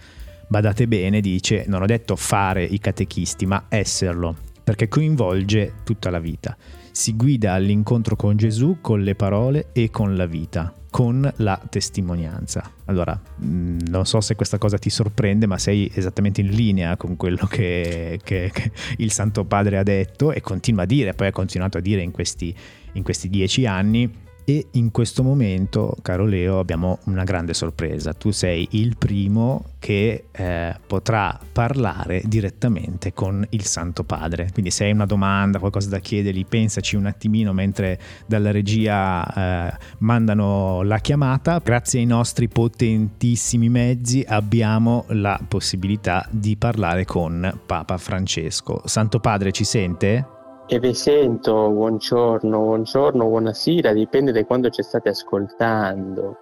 Badate 0.47 0.87
bene, 0.87 1.19
dice, 1.19 1.65
non 1.67 1.81
ho 1.81 1.85
detto 1.85 2.15
fare 2.15 2.63
i 2.63 2.79
catechisti, 2.79 3.45
ma 3.45 3.65
esserlo, 3.69 4.35
perché 4.63 4.87
coinvolge 4.87 5.73
tutta 5.83 6.09
la 6.09 6.19
vita 6.19 6.57
si 6.99 7.15
guida 7.15 7.53
all'incontro 7.53 8.17
con 8.17 8.35
Gesù 8.35 8.79
con 8.81 9.01
le 9.03 9.15
parole 9.15 9.69
e 9.71 9.89
con 9.89 10.17
la 10.17 10.25
vita, 10.25 10.75
con 10.89 11.31
la 11.37 11.57
testimonianza. 11.69 12.69
Allora, 12.87 13.17
mm, 13.41 13.79
non 13.87 14.05
so 14.05 14.19
se 14.19 14.35
questa 14.35 14.57
cosa 14.57 14.77
ti 14.77 14.89
sorprende, 14.89 15.47
ma 15.47 15.57
sei 15.57 15.89
esattamente 15.95 16.41
in 16.41 16.49
linea 16.49 16.97
con 16.97 17.15
quello 17.15 17.45
che, 17.45 18.19
che, 18.21 18.51
che 18.53 18.71
il 18.97 19.13
Santo 19.13 19.45
Padre 19.45 19.77
ha 19.77 19.83
detto 19.83 20.33
e 20.33 20.41
continua 20.41 20.83
a 20.83 20.85
dire, 20.85 21.13
poi 21.13 21.27
ha 21.27 21.31
continuato 21.31 21.77
a 21.77 21.81
dire 21.81 22.01
in 22.01 22.11
questi, 22.11 22.53
in 22.91 23.03
questi 23.03 23.29
dieci 23.29 23.65
anni 23.65 24.27
e 24.49 24.65
in 24.71 24.89
questo 24.89 25.21
momento, 25.21 25.95
caro 26.01 26.25
Leo, 26.25 26.57
abbiamo 26.57 26.97
una 27.05 27.23
grande 27.23 27.53
sorpresa. 27.53 28.13
Tu 28.13 28.31
sei 28.31 28.67
il 28.71 28.97
primo 28.97 29.73
che 29.77 30.25
eh, 30.31 30.75
potrà 30.87 31.39
parlare 31.51 32.23
direttamente 32.25 33.13
con 33.13 33.45
il 33.51 33.63
Santo 33.65 34.03
Padre. 34.03 34.49
Quindi 34.51 34.71
se 34.71 34.85
hai 34.85 34.91
una 34.91 35.05
domanda, 35.05 35.59
qualcosa 35.59 35.89
da 35.89 35.99
chiedergli, 35.99 36.47
pensaci 36.47 36.95
un 36.95 37.05
attimino 37.05 37.53
mentre 37.53 37.99
dalla 38.25 38.49
regia 38.49 39.69
eh, 39.71 39.77
mandano 39.99 40.81
la 40.81 40.97
chiamata. 40.97 41.61
Grazie 41.63 41.99
ai 41.99 42.07
nostri 42.07 42.47
potentissimi 42.47 43.69
mezzi 43.69 44.25
abbiamo 44.27 45.05
la 45.09 45.39
possibilità 45.47 46.27
di 46.31 46.57
parlare 46.57 47.05
con 47.05 47.59
Papa 47.67 47.97
Francesco. 47.99 48.81
Santo 48.85 49.19
Padre 49.19 49.51
ci 49.51 49.63
sente? 49.63 50.37
E 50.71 50.79
vi 50.79 50.93
sento, 50.93 51.71
buongiorno, 51.71 52.59
buongiorno, 52.59 53.25
buonasera, 53.25 53.91
dipende 53.91 54.31
da 54.31 54.45
quando 54.45 54.69
ci 54.69 54.83
state 54.83 55.09
ascoltando. 55.09 56.37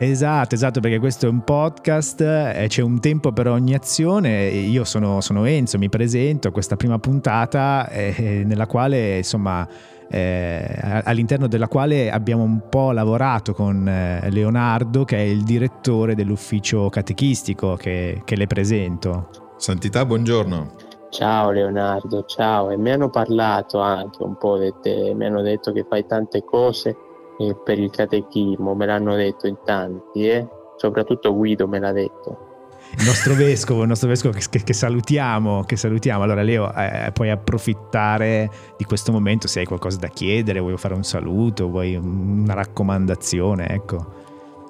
Esatto, 0.00 0.56
esatto, 0.56 0.80
perché 0.80 0.98
questo 0.98 1.26
è 1.26 1.28
un 1.28 1.44
podcast, 1.44 2.20
eh, 2.22 2.64
c'è 2.66 2.82
un 2.82 2.98
tempo 2.98 3.30
per 3.30 3.46
ogni 3.46 3.72
azione. 3.74 4.48
Io 4.48 4.82
sono, 4.82 5.20
sono 5.20 5.44
Enzo, 5.44 5.78
mi 5.78 5.88
presento 5.88 6.48
a 6.48 6.50
questa 6.50 6.74
prima 6.74 6.98
puntata 6.98 7.88
eh, 7.88 8.42
nella 8.44 8.66
quale, 8.66 9.18
insomma, 9.18 9.64
eh, 10.10 11.00
all'interno 11.04 11.46
della 11.46 11.68
quale 11.68 12.10
abbiamo 12.10 12.42
un 12.42 12.68
po' 12.68 12.90
lavorato 12.90 13.54
con 13.54 13.86
eh, 13.86 14.28
Leonardo, 14.28 15.04
che 15.04 15.18
è 15.18 15.20
il 15.20 15.44
direttore 15.44 16.16
dell'ufficio 16.16 16.88
catechistico 16.88 17.76
che, 17.76 18.22
che 18.24 18.34
le 18.34 18.48
presento. 18.48 19.28
Santità, 19.56 20.04
buongiorno. 20.04 20.90
Ciao 21.12 21.50
Leonardo, 21.50 22.24
ciao. 22.24 22.70
E 22.70 22.78
mi 22.78 22.90
hanno 22.90 23.10
parlato 23.10 23.80
anche 23.80 24.22
un 24.22 24.38
po' 24.38 24.56
di 24.56 24.72
te, 24.80 25.12
mi 25.14 25.26
hanno 25.26 25.42
detto 25.42 25.70
che 25.70 25.84
fai 25.86 26.06
tante 26.06 26.42
cose 26.42 26.96
eh, 27.38 27.54
per 27.62 27.78
il 27.78 27.90
catechismo, 27.90 28.74
me 28.74 28.86
l'hanno 28.86 29.14
detto 29.14 29.46
in 29.46 29.58
tanti, 29.62 30.26
eh? 30.26 30.48
soprattutto 30.78 31.34
Guido 31.36 31.68
me 31.68 31.80
l'ha 31.80 31.92
detto. 31.92 32.48
Il 32.96 33.04
nostro 33.04 33.34
vescovo, 33.34 33.82
il 33.82 33.88
nostro 33.88 34.08
vescovo 34.08 34.34
che, 34.34 34.62
che, 34.64 34.72
salutiamo, 34.72 35.64
che 35.64 35.76
salutiamo. 35.76 36.22
Allora 36.22 36.40
Leo, 36.40 36.72
eh, 36.74 37.10
puoi 37.12 37.28
approfittare 37.28 38.50
di 38.78 38.84
questo 38.84 39.12
momento 39.12 39.46
se 39.48 39.60
hai 39.60 39.66
qualcosa 39.66 39.98
da 39.98 40.08
chiedere, 40.08 40.60
vuoi 40.60 40.78
fare 40.78 40.94
un 40.94 41.04
saluto, 41.04 41.68
vuoi 41.68 41.94
una 41.94 42.54
raccomandazione, 42.54 43.68
ecco. 43.68 44.20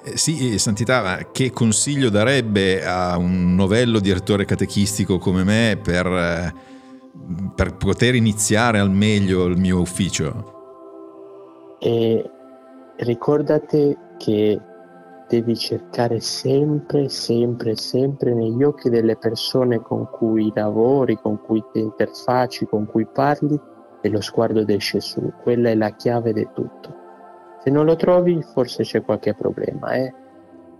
Eh, 0.04 0.16
sì, 0.16 0.58
Santità, 0.58 1.30
che 1.30 1.52
consiglio 1.52 2.10
darebbe 2.10 2.84
a 2.84 3.16
un 3.16 3.54
novello 3.54 4.00
direttore 4.00 4.44
catechistico 4.44 5.18
come 5.18 5.44
me 5.44 5.78
per, 5.80 6.06
eh, 6.06 6.52
per 7.54 7.76
poter 7.76 8.16
iniziare 8.16 8.80
al 8.80 8.90
meglio 8.90 9.44
il 9.44 9.56
mio 9.56 9.78
ufficio? 9.78 11.76
E 11.78 12.30
ricordate 12.96 13.96
che 14.18 14.60
devi 15.28 15.56
cercare 15.56 16.20
sempre, 16.20 17.08
sempre, 17.08 17.76
sempre 17.76 18.34
negli 18.34 18.62
occhi 18.62 18.90
delle 18.90 19.16
persone 19.16 19.80
con 19.80 20.08
cui 20.10 20.50
lavori, 20.54 21.16
con 21.16 21.40
cui 21.40 21.62
ti 21.72 21.78
interfacci, 21.78 22.66
con 22.66 22.86
cui 22.86 23.06
parli, 23.06 23.58
e 24.02 24.08
lo 24.08 24.20
sguardo 24.20 24.64
di 24.64 24.76
Gesù. 24.78 25.32
Quella 25.42 25.70
è 25.70 25.74
la 25.76 25.94
chiave 25.94 26.32
di 26.32 26.46
tutto. 26.52 27.01
Se 27.62 27.70
non 27.70 27.84
lo 27.84 27.96
trovi, 27.96 28.42
forse 28.52 28.82
c'è 28.82 29.02
qualche 29.02 29.34
problema, 29.34 29.92
eh? 29.94 30.12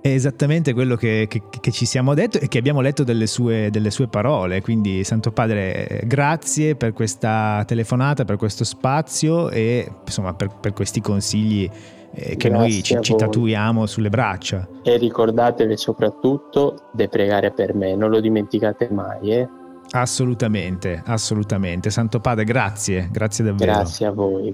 È 0.01 0.09
esattamente 0.09 0.73
quello 0.73 0.97
che, 0.97 1.27
che, 1.29 1.43
che, 1.49 1.71
ci 1.71 1.87
siamo 1.87 2.13
detto 2.15 2.41
e 2.41 2.49
che 2.49 2.59
abbiamo 2.59 2.81
letto 2.81 3.05
delle 3.05 3.29
sue, 3.29 3.71
delle 3.71 3.93
sue, 3.93 4.09
parole. 4.09 4.61
Quindi, 4.61 5.05
Santo 5.05 5.31
Padre, 5.31 6.01
grazie 6.07 6.75
per 6.75 6.93
questa 6.93 7.63
telefonata, 7.65 8.25
per 8.25 8.37
questo 8.37 8.65
spazio 8.65 9.49
e 9.49 9.89
insomma 10.05 10.35
per, 10.35 10.57
per 10.61 10.73
questi 10.73 11.01
consigli 11.01 11.71
eh, 12.15 12.35
che 12.35 12.49
noi 12.49 12.83
ci, 12.83 12.99
ci, 13.01 13.15
tatuiamo 13.15 13.87
sulle 13.87 14.09
braccia. 14.09 14.69
E 14.83 14.97
ricordatevi 14.97 15.77
soprattutto 15.77 16.89
di 16.93 17.09
pregare 17.09 17.53
per 17.53 17.73
me, 17.73 17.95
non 17.95 18.11
lo 18.11 18.19
dimenticate 18.19 18.89
mai. 18.91 19.31
Eh? 19.31 19.49
Assolutamente, 19.93 21.01
assolutamente. 21.07 21.91
Santo 21.91 22.19
Padre, 22.19 22.43
grazie, 22.43 23.09
grazie 23.13 23.45
davvero. 23.45 23.71
Grazie 23.71 24.07
a 24.07 24.11
voi, 24.11 24.53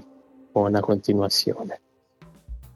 buona 0.51 0.79
continuazione. 0.79 1.79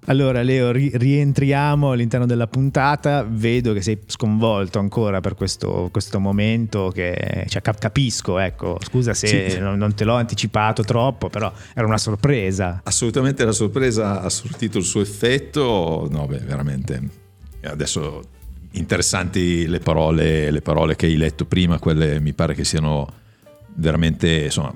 Allora 0.05 0.41
Leo, 0.41 0.71
ri- 0.71 0.91
rientriamo 0.93 1.91
all'interno 1.91 2.25
della 2.25 2.47
puntata, 2.47 3.25
vedo 3.27 3.71
che 3.73 3.81
sei 3.81 3.99
sconvolto 4.05 4.79
ancora 4.79 5.21
per 5.21 5.35
questo, 5.35 5.89
questo 5.91 6.19
momento, 6.19 6.91
che 6.93 7.45
cioè, 7.47 7.61
capisco, 7.61 8.37
ecco, 8.37 8.77
scusa 8.81 9.13
se 9.13 9.49
sì. 9.49 9.59
non, 9.59 9.77
non, 9.77 9.93
te 9.93 10.03
l'ho 10.03 10.15
anticipato 10.15 10.83
troppo, 10.83 11.29
però 11.29 11.51
era 11.73 11.85
una 11.85 11.97
sorpresa. 11.97 12.81
Assolutamente 12.83 13.45
la 13.45 13.53
sorpresa 13.53 14.21
ha 14.21 14.29
sortito 14.29 14.77
il 14.77 14.83
suo 14.83 15.01
effetto, 15.01 16.07
no 16.11 16.25
beh, 16.25 16.39
veramente, 16.39 17.01
adesso 17.63 18.21
interessanti 18.71 19.67
le 19.67 19.79
parole, 19.79 20.51
le 20.51 20.61
parole 20.61 20.95
che 20.95 21.05
hai 21.05 21.15
letto 21.15 21.45
prima, 21.45 21.79
quelle 21.79 22.19
mi 22.19 22.33
pare 22.33 22.53
che 22.53 22.65
siano 22.65 23.21
veramente 23.75 24.45
insomma, 24.45 24.73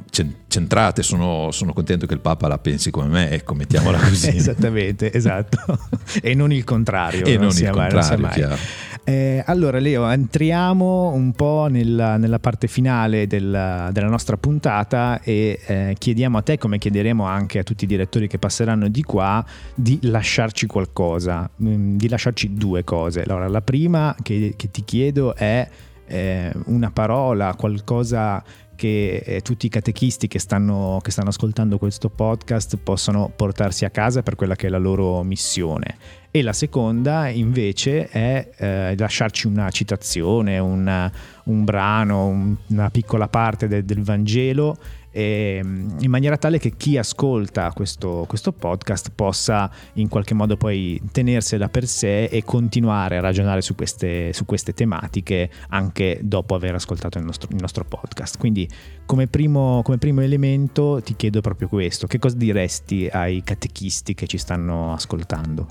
centrate, 0.47 1.03
sono, 1.03 1.51
sono, 1.51 1.73
contento 1.73 2.05
che 2.05 2.13
il 2.13 2.19
Papa 2.19 2.47
la 2.47 2.57
pensi 2.57 2.91
come 2.91 3.07
me, 3.07 3.29
ecco, 3.29 3.53
mettiamola 3.53 3.97
così. 4.07 4.35
Esattamente, 4.35 5.13
esatto. 5.13 5.57
e 6.21 6.33
non 6.33 6.51
il 6.51 6.63
contrario. 6.63 7.25
E 7.25 7.37
non, 7.37 7.47
non 7.47 7.57
il 7.57 7.69
contrario, 7.69 8.17
mai, 8.19 8.33
chiaro. 8.33 8.57
Eh, 9.03 9.41
allora 9.45 9.79
Leo, 9.79 10.05
entriamo 10.09 11.13
un 11.13 11.31
po' 11.31 11.67
nella, 11.69 12.17
nella 12.17 12.39
parte 12.39 12.67
finale 12.67 13.25
della, 13.25 13.89
della, 13.93 14.09
nostra 14.09 14.35
puntata 14.35 15.21
e 15.21 15.61
eh, 15.65 15.95
chiediamo 15.97 16.37
a 16.37 16.41
te, 16.41 16.57
come 16.57 16.77
chiederemo 16.77 17.23
anche 17.23 17.59
a 17.59 17.63
tutti 17.63 17.85
i 17.85 17.87
direttori 17.87 18.27
che 18.27 18.37
passeranno 18.37 18.89
di 18.89 19.03
qua, 19.03 19.45
di 19.73 19.97
lasciarci 20.01 20.65
qualcosa, 20.65 21.49
mm, 21.63 21.95
di 21.95 22.09
lasciarci 22.09 22.53
due 22.55 22.83
cose. 22.83 23.21
Allora, 23.21 23.47
la 23.47 23.61
prima 23.61 24.13
che, 24.21 24.55
che 24.57 24.71
ti 24.71 24.83
chiedo 24.83 25.35
è 25.35 25.65
eh, 26.07 26.51
una 26.65 26.91
parola, 26.91 27.53
qualcosa 27.55 28.43
che 28.77 29.17
eh, 29.25 29.41
tutti 29.41 29.65
i 29.65 29.69
catechisti 29.69 30.29
che 30.29 30.39
stanno, 30.39 31.01
che 31.03 31.11
stanno, 31.11 31.29
ascoltando 31.29 31.77
questo 31.77 32.07
podcast 32.07 32.77
possano 32.77 33.29
portarsi 33.35 33.83
a 33.83 33.89
casa 33.89 34.23
per 34.23 34.35
quella 34.35 34.55
che 34.55 34.67
è 34.67 34.69
la 34.69 34.77
loro 34.77 35.21
missione. 35.23 35.97
E 36.31 36.41
la 36.41 36.53
seconda 36.53 37.27
invece 37.27 38.07
è 38.07 38.49
eh, 38.55 38.95
lasciarci 38.95 39.47
una 39.47 39.69
citazione, 39.71 40.59
una, 40.59 41.11
un 41.45 41.63
brano, 41.65 42.27
un, 42.27 42.55
una 42.67 42.89
piccola 42.89 43.27
parte 43.27 43.67
de, 43.67 43.83
del 43.83 44.03
Vangelo 44.03 44.77
e, 45.17 45.57
ehm, 45.57 45.97
in 46.01 46.11
maniera 46.11 46.37
tale 46.37 46.59
che 46.59 46.73
chi 46.77 46.95
ascolta 46.95 47.71
questo, 47.71 48.25
questo 48.27 48.51
podcast 48.51 49.11
possa 49.15 49.69
in 49.93 50.09
qualche 50.09 50.35
modo 50.35 50.57
poi 50.57 51.01
tenersela 51.11 51.69
per 51.69 51.87
sé 51.87 52.25
e 52.25 52.43
continuare 52.43 53.17
a 53.17 53.21
ragionare 53.21 53.61
su 53.61 53.73
queste, 53.73 54.31
su 54.33 54.45
queste 54.45 54.73
tematiche 54.73 55.49
anche 55.69 56.19
dopo 56.21 56.53
aver 56.53 56.75
ascoltato 56.75 57.17
il 57.17 57.25
nostro, 57.25 57.49
il 57.51 57.57
nostro 57.59 57.83
podcast. 57.83 58.37
Quindi 58.37 58.69
come 59.07 59.25
primo, 59.25 59.81
come 59.83 59.97
primo 59.97 60.21
elemento 60.21 61.01
ti 61.01 61.15
chiedo 61.15 61.41
proprio 61.41 61.67
questo, 61.67 62.05
che 62.05 62.19
cosa 62.19 62.35
diresti 62.35 63.09
ai 63.11 63.41
catechisti 63.41 64.13
che 64.13 64.27
ci 64.27 64.37
stanno 64.37 64.93
ascoltando? 64.93 65.67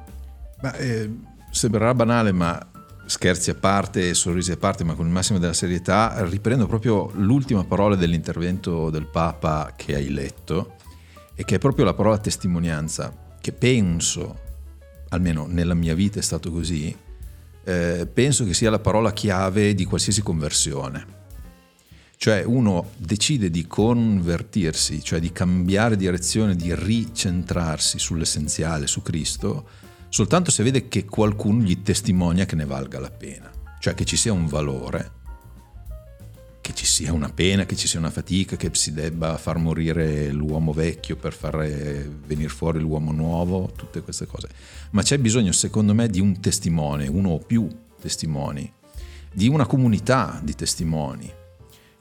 Ma, 0.61 0.75
eh, 0.75 1.09
sembrerà 1.51 1.95
banale, 1.95 2.33
ma 2.33 2.59
scherzi 3.07 3.51
a 3.51 3.55
parte, 3.55 4.13
sorrisi 4.15 4.53
a 4.53 4.57
parte, 4.57 4.85
ma 4.85 4.95
con 4.95 5.07
il 5.07 5.13
massimo 5.13 5.39
della 5.39 5.53
serietà, 5.53 6.25
riprendo 6.29 6.67
proprio 6.67 7.11
l'ultima 7.15 7.65
parola 7.65 7.97
dell'intervento 7.97 8.91
del 8.91 9.07
Papa 9.07 9.73
che 9.77 9.95
hai 9.95 10.11
letto, 10.11 10.75
e 11.35 11.45
che 11.45 11.57
è 11.57 11.59
proprio 11.59 11.85
la 11.85 11.95
parola 11.95 12.19
testimonianza, 12.19 13.35
che 13.41 13.53
penso, 13.53 14.39
almeno 15.11 15.47
nella 15.47 15.75
mia 15.75 15.95
vita 15.95 16.19
è 16.19 16.23
stato 16.23 16.51
così, 16.51 16.95
eh, 17.65 18.09
penso 18.13 18.45
che 18.45 18.55
sia 18.55 18.71
la 18.71 18.79
parola 18.79 19.13
chiave 19.13 19.75
di 19.75 19.85
qualsiasi 19.85 20.23
conversione. 20.23 21.15
Cioè 22.19 22.43
uno 22.45 22.91
decide 22.97 23.51
di 23.51 23.67
convertirsi, 23.67 25.03
cioè 25.03 25.21
di 25.21 25.33
cambiare 25.33 25.97
direzione, 25.97 26.57
di 26.57 26.75
ricentrarsi 26.75 27.99
sull'essenziale, 27.99 28.87
su 28.87 29.03
Cristo, 29.03 29.69
soltanto 30.17 30.51
se 30.51 30.63
vede 30.63 30.89
che 30.89 31.05
qualcuno 31.05 31.61
gli 31.61 31.83
testimonia 31.83 32.47
che 32.47 32.57
ne 32.57 32.65
valga 32.65 32.99
la 32.99 33.11
pena, 33.11 33.51
cioè 33.79 33.93
che 33.93 34.07
ci 34.07 34.17
sia 34.17 34.33
un 34.33 34.47
valore, 34.47 35.11
che 36.63 36.73
ci 36.73 36.87
sia 36.87 37.13
una 37.13 37.29
pena, 37.29 37.67
che 37.67 37.77
ci 37.77 37.87
sia 37.87 37.99
una 37.99 38.09
fatica, 38.09 38.57
che 38.57 38.71
si 38.73 38.95
debba 38.95 39.37
far 39.37 39.59
morire 39.59 40.33
l'uomo 40.33 40.73
vecchio 40.73 41.17
per 41.17 41.35
far 41.35 41.59
venire 41.59 42.49
fuori 42.49 42.81
l'uomo 42.81 43.13
nuovo, 43.13 43.71
tutte 43.77 44.01
queste 44.01 44.25
cose. 44.25 44.49
Ma 44.93 45.03
c'è 45.03 45.19
bisogno, 45.19 45.53
secondo 45.53 45.93
me, 45.93 46.09
di 46.09 46.21
un 46.21 46.41
testimone, 46.41 47.09
uno 47.09 47.33
o 47.33 47.39
più 47.39 47.69
testimoni, 48.01 48.73
di 49.31 49.49
una 49.49 49.67
comunità 49.67 50.41
di 50.43 50.55
testimoni 50.55 51.31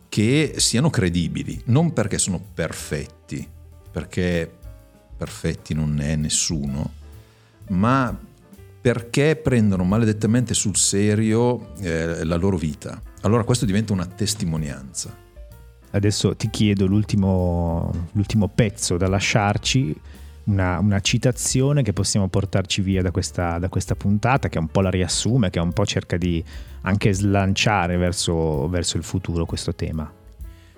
che 0.07 0.53
siano 0.55 0.89
credibili, 0.89 1.61
non 1.65 1.91
perché 1.91 2.17
sono 2.17 2.41
perfetti, 2.53 3.45
perché 3.91 4.49
perfetti 5.17 5.73
non 5.73 5.93
ne 5.95 6.13
è 6.13 6.15
nessuno, 6.15 7.03
ma 7.69 8.17
perché 8.81 9.35
prendono 9.35 9.83
maledettamente 9.83 10.53
sul 10.53 10.75
serio 10.75 11.73
eh, 11.79 12.23
la 12.23 12.35
loro 12.35 12.57
vita. 12.57 13.01
Allora 13.21 13.43
questo 13.43 13.65
diventa 13.65 13.93
una 13.93 14.05
testimonianza. 14.05 15.11
Adesso 15.89 16.35
ti 16.35 16.49
chiedo 16.49 16.85
l'ultimo, 16.85 18.09
l'ultimo 18.11 18.47
pezzo 18.47 18.97
da 18.97 19.07
lasciarci, 19.07 19.95
una, 20.43 20.77
una, 20.77 20.99
citazione 20.99 21.81
che 21.81 21.93
possiamo 21.93 22.27
portarci 22.27 22.81
via 22.81 23.01
da 23.01 23.09
questa, 23.09 23.57
da 23.57 23.69
questa, 23.69 23.95
puntata, 23.95 24.49
che 24.49 24.59
un 24.59 24.67
po' 24.67 24.81
la 24.81 24.91
riassume, 24.91 25.49
che 25.49 25.59
un 25.59 25.73
po' 25.73 25.85
cerca 25.85 26.17
di 26.17 26.43
anche 26.81 27.11
slanciare 27.13 27.97
verso, 27.97 28.67
verso 28.67 28.97
il 28.97 29.03
futuro 29.03 29.45
questo 29.45 29.73
tema. 29.73 30.11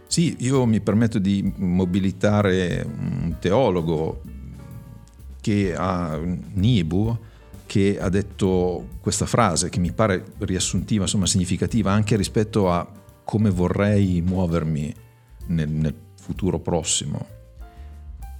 Sì, 0.05 0.37
io 0.39 0.65
mi 0.65 0.79
permetto 0.79 1.19
di 1.19 1.51
mobilitare 1.57 2.87
un 2.87 3.35
teologo 3.39 4.21
che 5.47 5.73
ha 5.73 6.19
Niebu 6.55 7.17
che 7.65 7.97
ha 7.99 8.09
detto 8.09 8.87
questa 8.99 9.25
frase 9.25 9.69
che 9.69 9.79
mi 9.79 9.93
pare 9.93 10.33
riassuntiva, 10.39 11.03
insomma 11.03 11.25
significativa 11.25 11.91
anche 11.91 12.17
rispetto 12.17 12.69
a 12.69 12.85
come 13.23 13.49
vorrei 13.49 14.21
muovermi 14.21 14.93
nel, 15.47 15.69
nel 15.69 15.95
futuro 16.19 16.59
prossimo. 16.59 17.25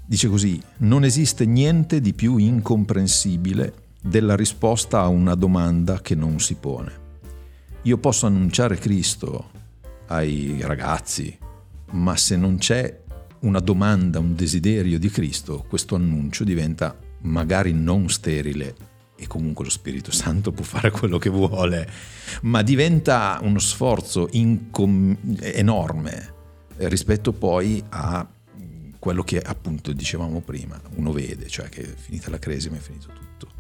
Dice 0.05 0.27
così, 0.27 0.61
non 0.79 1.05
esiste 1.05 1.45
niente 1.45 2.01
di 2.01 2.13
più 2.13 2.35
incomprensibile 2.35 3.73
della 4.01 4.35
risposta 4.35 4.99
a 4.99 5.07
una 5.07 5.35
domanda 5.35 6.01
che 6.01 6.15
non 6.15 6.39
si 6.39 6.55
pone. 6.55 7.05
Io 7.83 7.97
posso 7.99 8.25
annunciare 8.25 8.77
Cristo 8.77 9.51
ai 10.07 10.59
ragazzi, 10.61 11.37
ma 11.91 12.17
se 12.17 12.35
non 12.35 12.57
c'è 12.57 13.03
una 13.41 13.60
domanda, 13.60 14.19
un 14.19 14.36
desiderio 14.36 15.00
di 15.00 15.10
Cristo, 15.10 15.65
questo 15.67 15.95
annuncio 15.95 16.43
diventa 16.43 16.97
magari 17.21 17.73
non 17.73 18.10
sterile 18.10 18.76
e 19.15 19.26
comunque 19.28 19.65
lo 19.65 19.71
Spirito 19.71 20.12
Santo 20.12 20.52
può 20.52 20.63
fare 20.63 20.91
quello 20.91 21.17
che 21.17 21.30
vuole, 21.30 21.89
ma 22.43 22.62
diventa 22.62 23.39
uno 23.41 23.60
sforzo 23.60 24.28
incom- 24.32 25.17
enorme 25.41 26.36
rispetto 26.78 27.34
poi 27.34 27.84
a 27.89 28.28
quello 29.00 29.23
che 29.23 29.39
appunto 29.39 29.91
dicevamo 29.91 30.41
prima, 30.41 30.80
uno 30.95 31.12
vede, 31.12 31.47
cioè 31.47 31.69
che 31.69 31.82
è 31.82 31.95
finita 31.95 32.30
la 32.30 32.39
cresima 32.39 32.78
è 32.78 32.80
finito 32.80 33.08
tutto. 33.08 33.52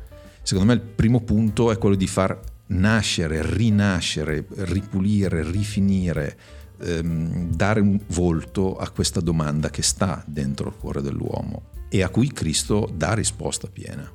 Secondo 0.41 0.71
me 0.71 0.79
il 0.79 0.85
primo 0.85 1.21
punto 1.21 1.71
è 1.71 1.77
quello 1.77 1.95
di 1.95 2.07
far 2.07 2.39
nascere, 2.67 3.41
rinascere, 3.43 4.45
ripulire, 4.55 5.49
rifinire, 5.49 6.37
ehm, 6.81 7.53
dare 7.53 7.79
un 7.79 7.99
volto 8.07 8.77
a 8.77 8.89
questa 8.89 9.19
domanda 9.19 9.69
che 9.69 9.81
sta 9.81 10.23
dentro 10.25 10.69
il 10.69 10.75
cuore 10.77 11.01
dell'uomo 11.01 11.63
e 11.89 12.03
a 12.03 12.09
cui 12.09 12.31
Cristo 12.31 12.89
dà 12.93 13.13
risposta 13.13 13.67
piena. 13.71 14.11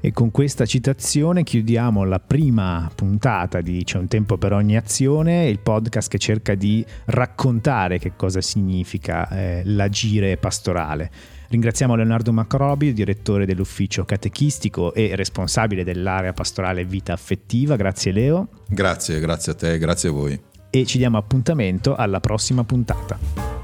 E 0.00 0.12
con 0.12 0.30
questa 0.30 0.64
citazione 0.64 1.42
chiudiamo 1.42 2.04
la 2.04 2.20
prima 2.20 2.88
puntata 2.94 3.60
di 3.60 3.82
C'è 3.82 3.98
un 3.98 4.06
tempo 4.06 4.38
per 4.38 4.52
ogni 4.52 4.76
azione, 4.76 5.48
il 5.48 5.58
podcast 5.58 6.08
che 6.08 6.18
cerca 6.18 6.54
di 6.54 6.84
raccontare 7.06 7.98
che 7.98 8.12
cosa 8.14 8.40
significa 8.40 9.28
eh, 9.28 9.62
l'agire 9.64 10.36
pastorale. 10.36 11.10
Ringraziamo 11.48 11.96
Leonardo 11.96 12.32
Macrobi, 12.32 12.92
direttore 12.92 13.44
dell'ufficio 13.44 14.04
catechistico 14.04 14.94
e 14.94 15.16
responsabile 15.16 15.82
dell'area 15.82 16.32
pastorale 16.32 16.84
vita 16.84 17.12
affettiva. 17.12 17.74
Grazie 17.74 18.12
Leo. 18.12 18.48
Grazie, 18.68 19.18
grazie 19.18 19.52
a 19.52 19.54
te, 19.56 19.78
grazie 19.78 20.10
a 20.10 20.12
voi 20.12 20.47
e 20.70 20.84
ci 20.86 20.98
diamo 20.98 21.18
appuntamento 21.18 21.94
alla 21.94 22.20
prossima 22.20 22.64
puntata. 22.64 23.57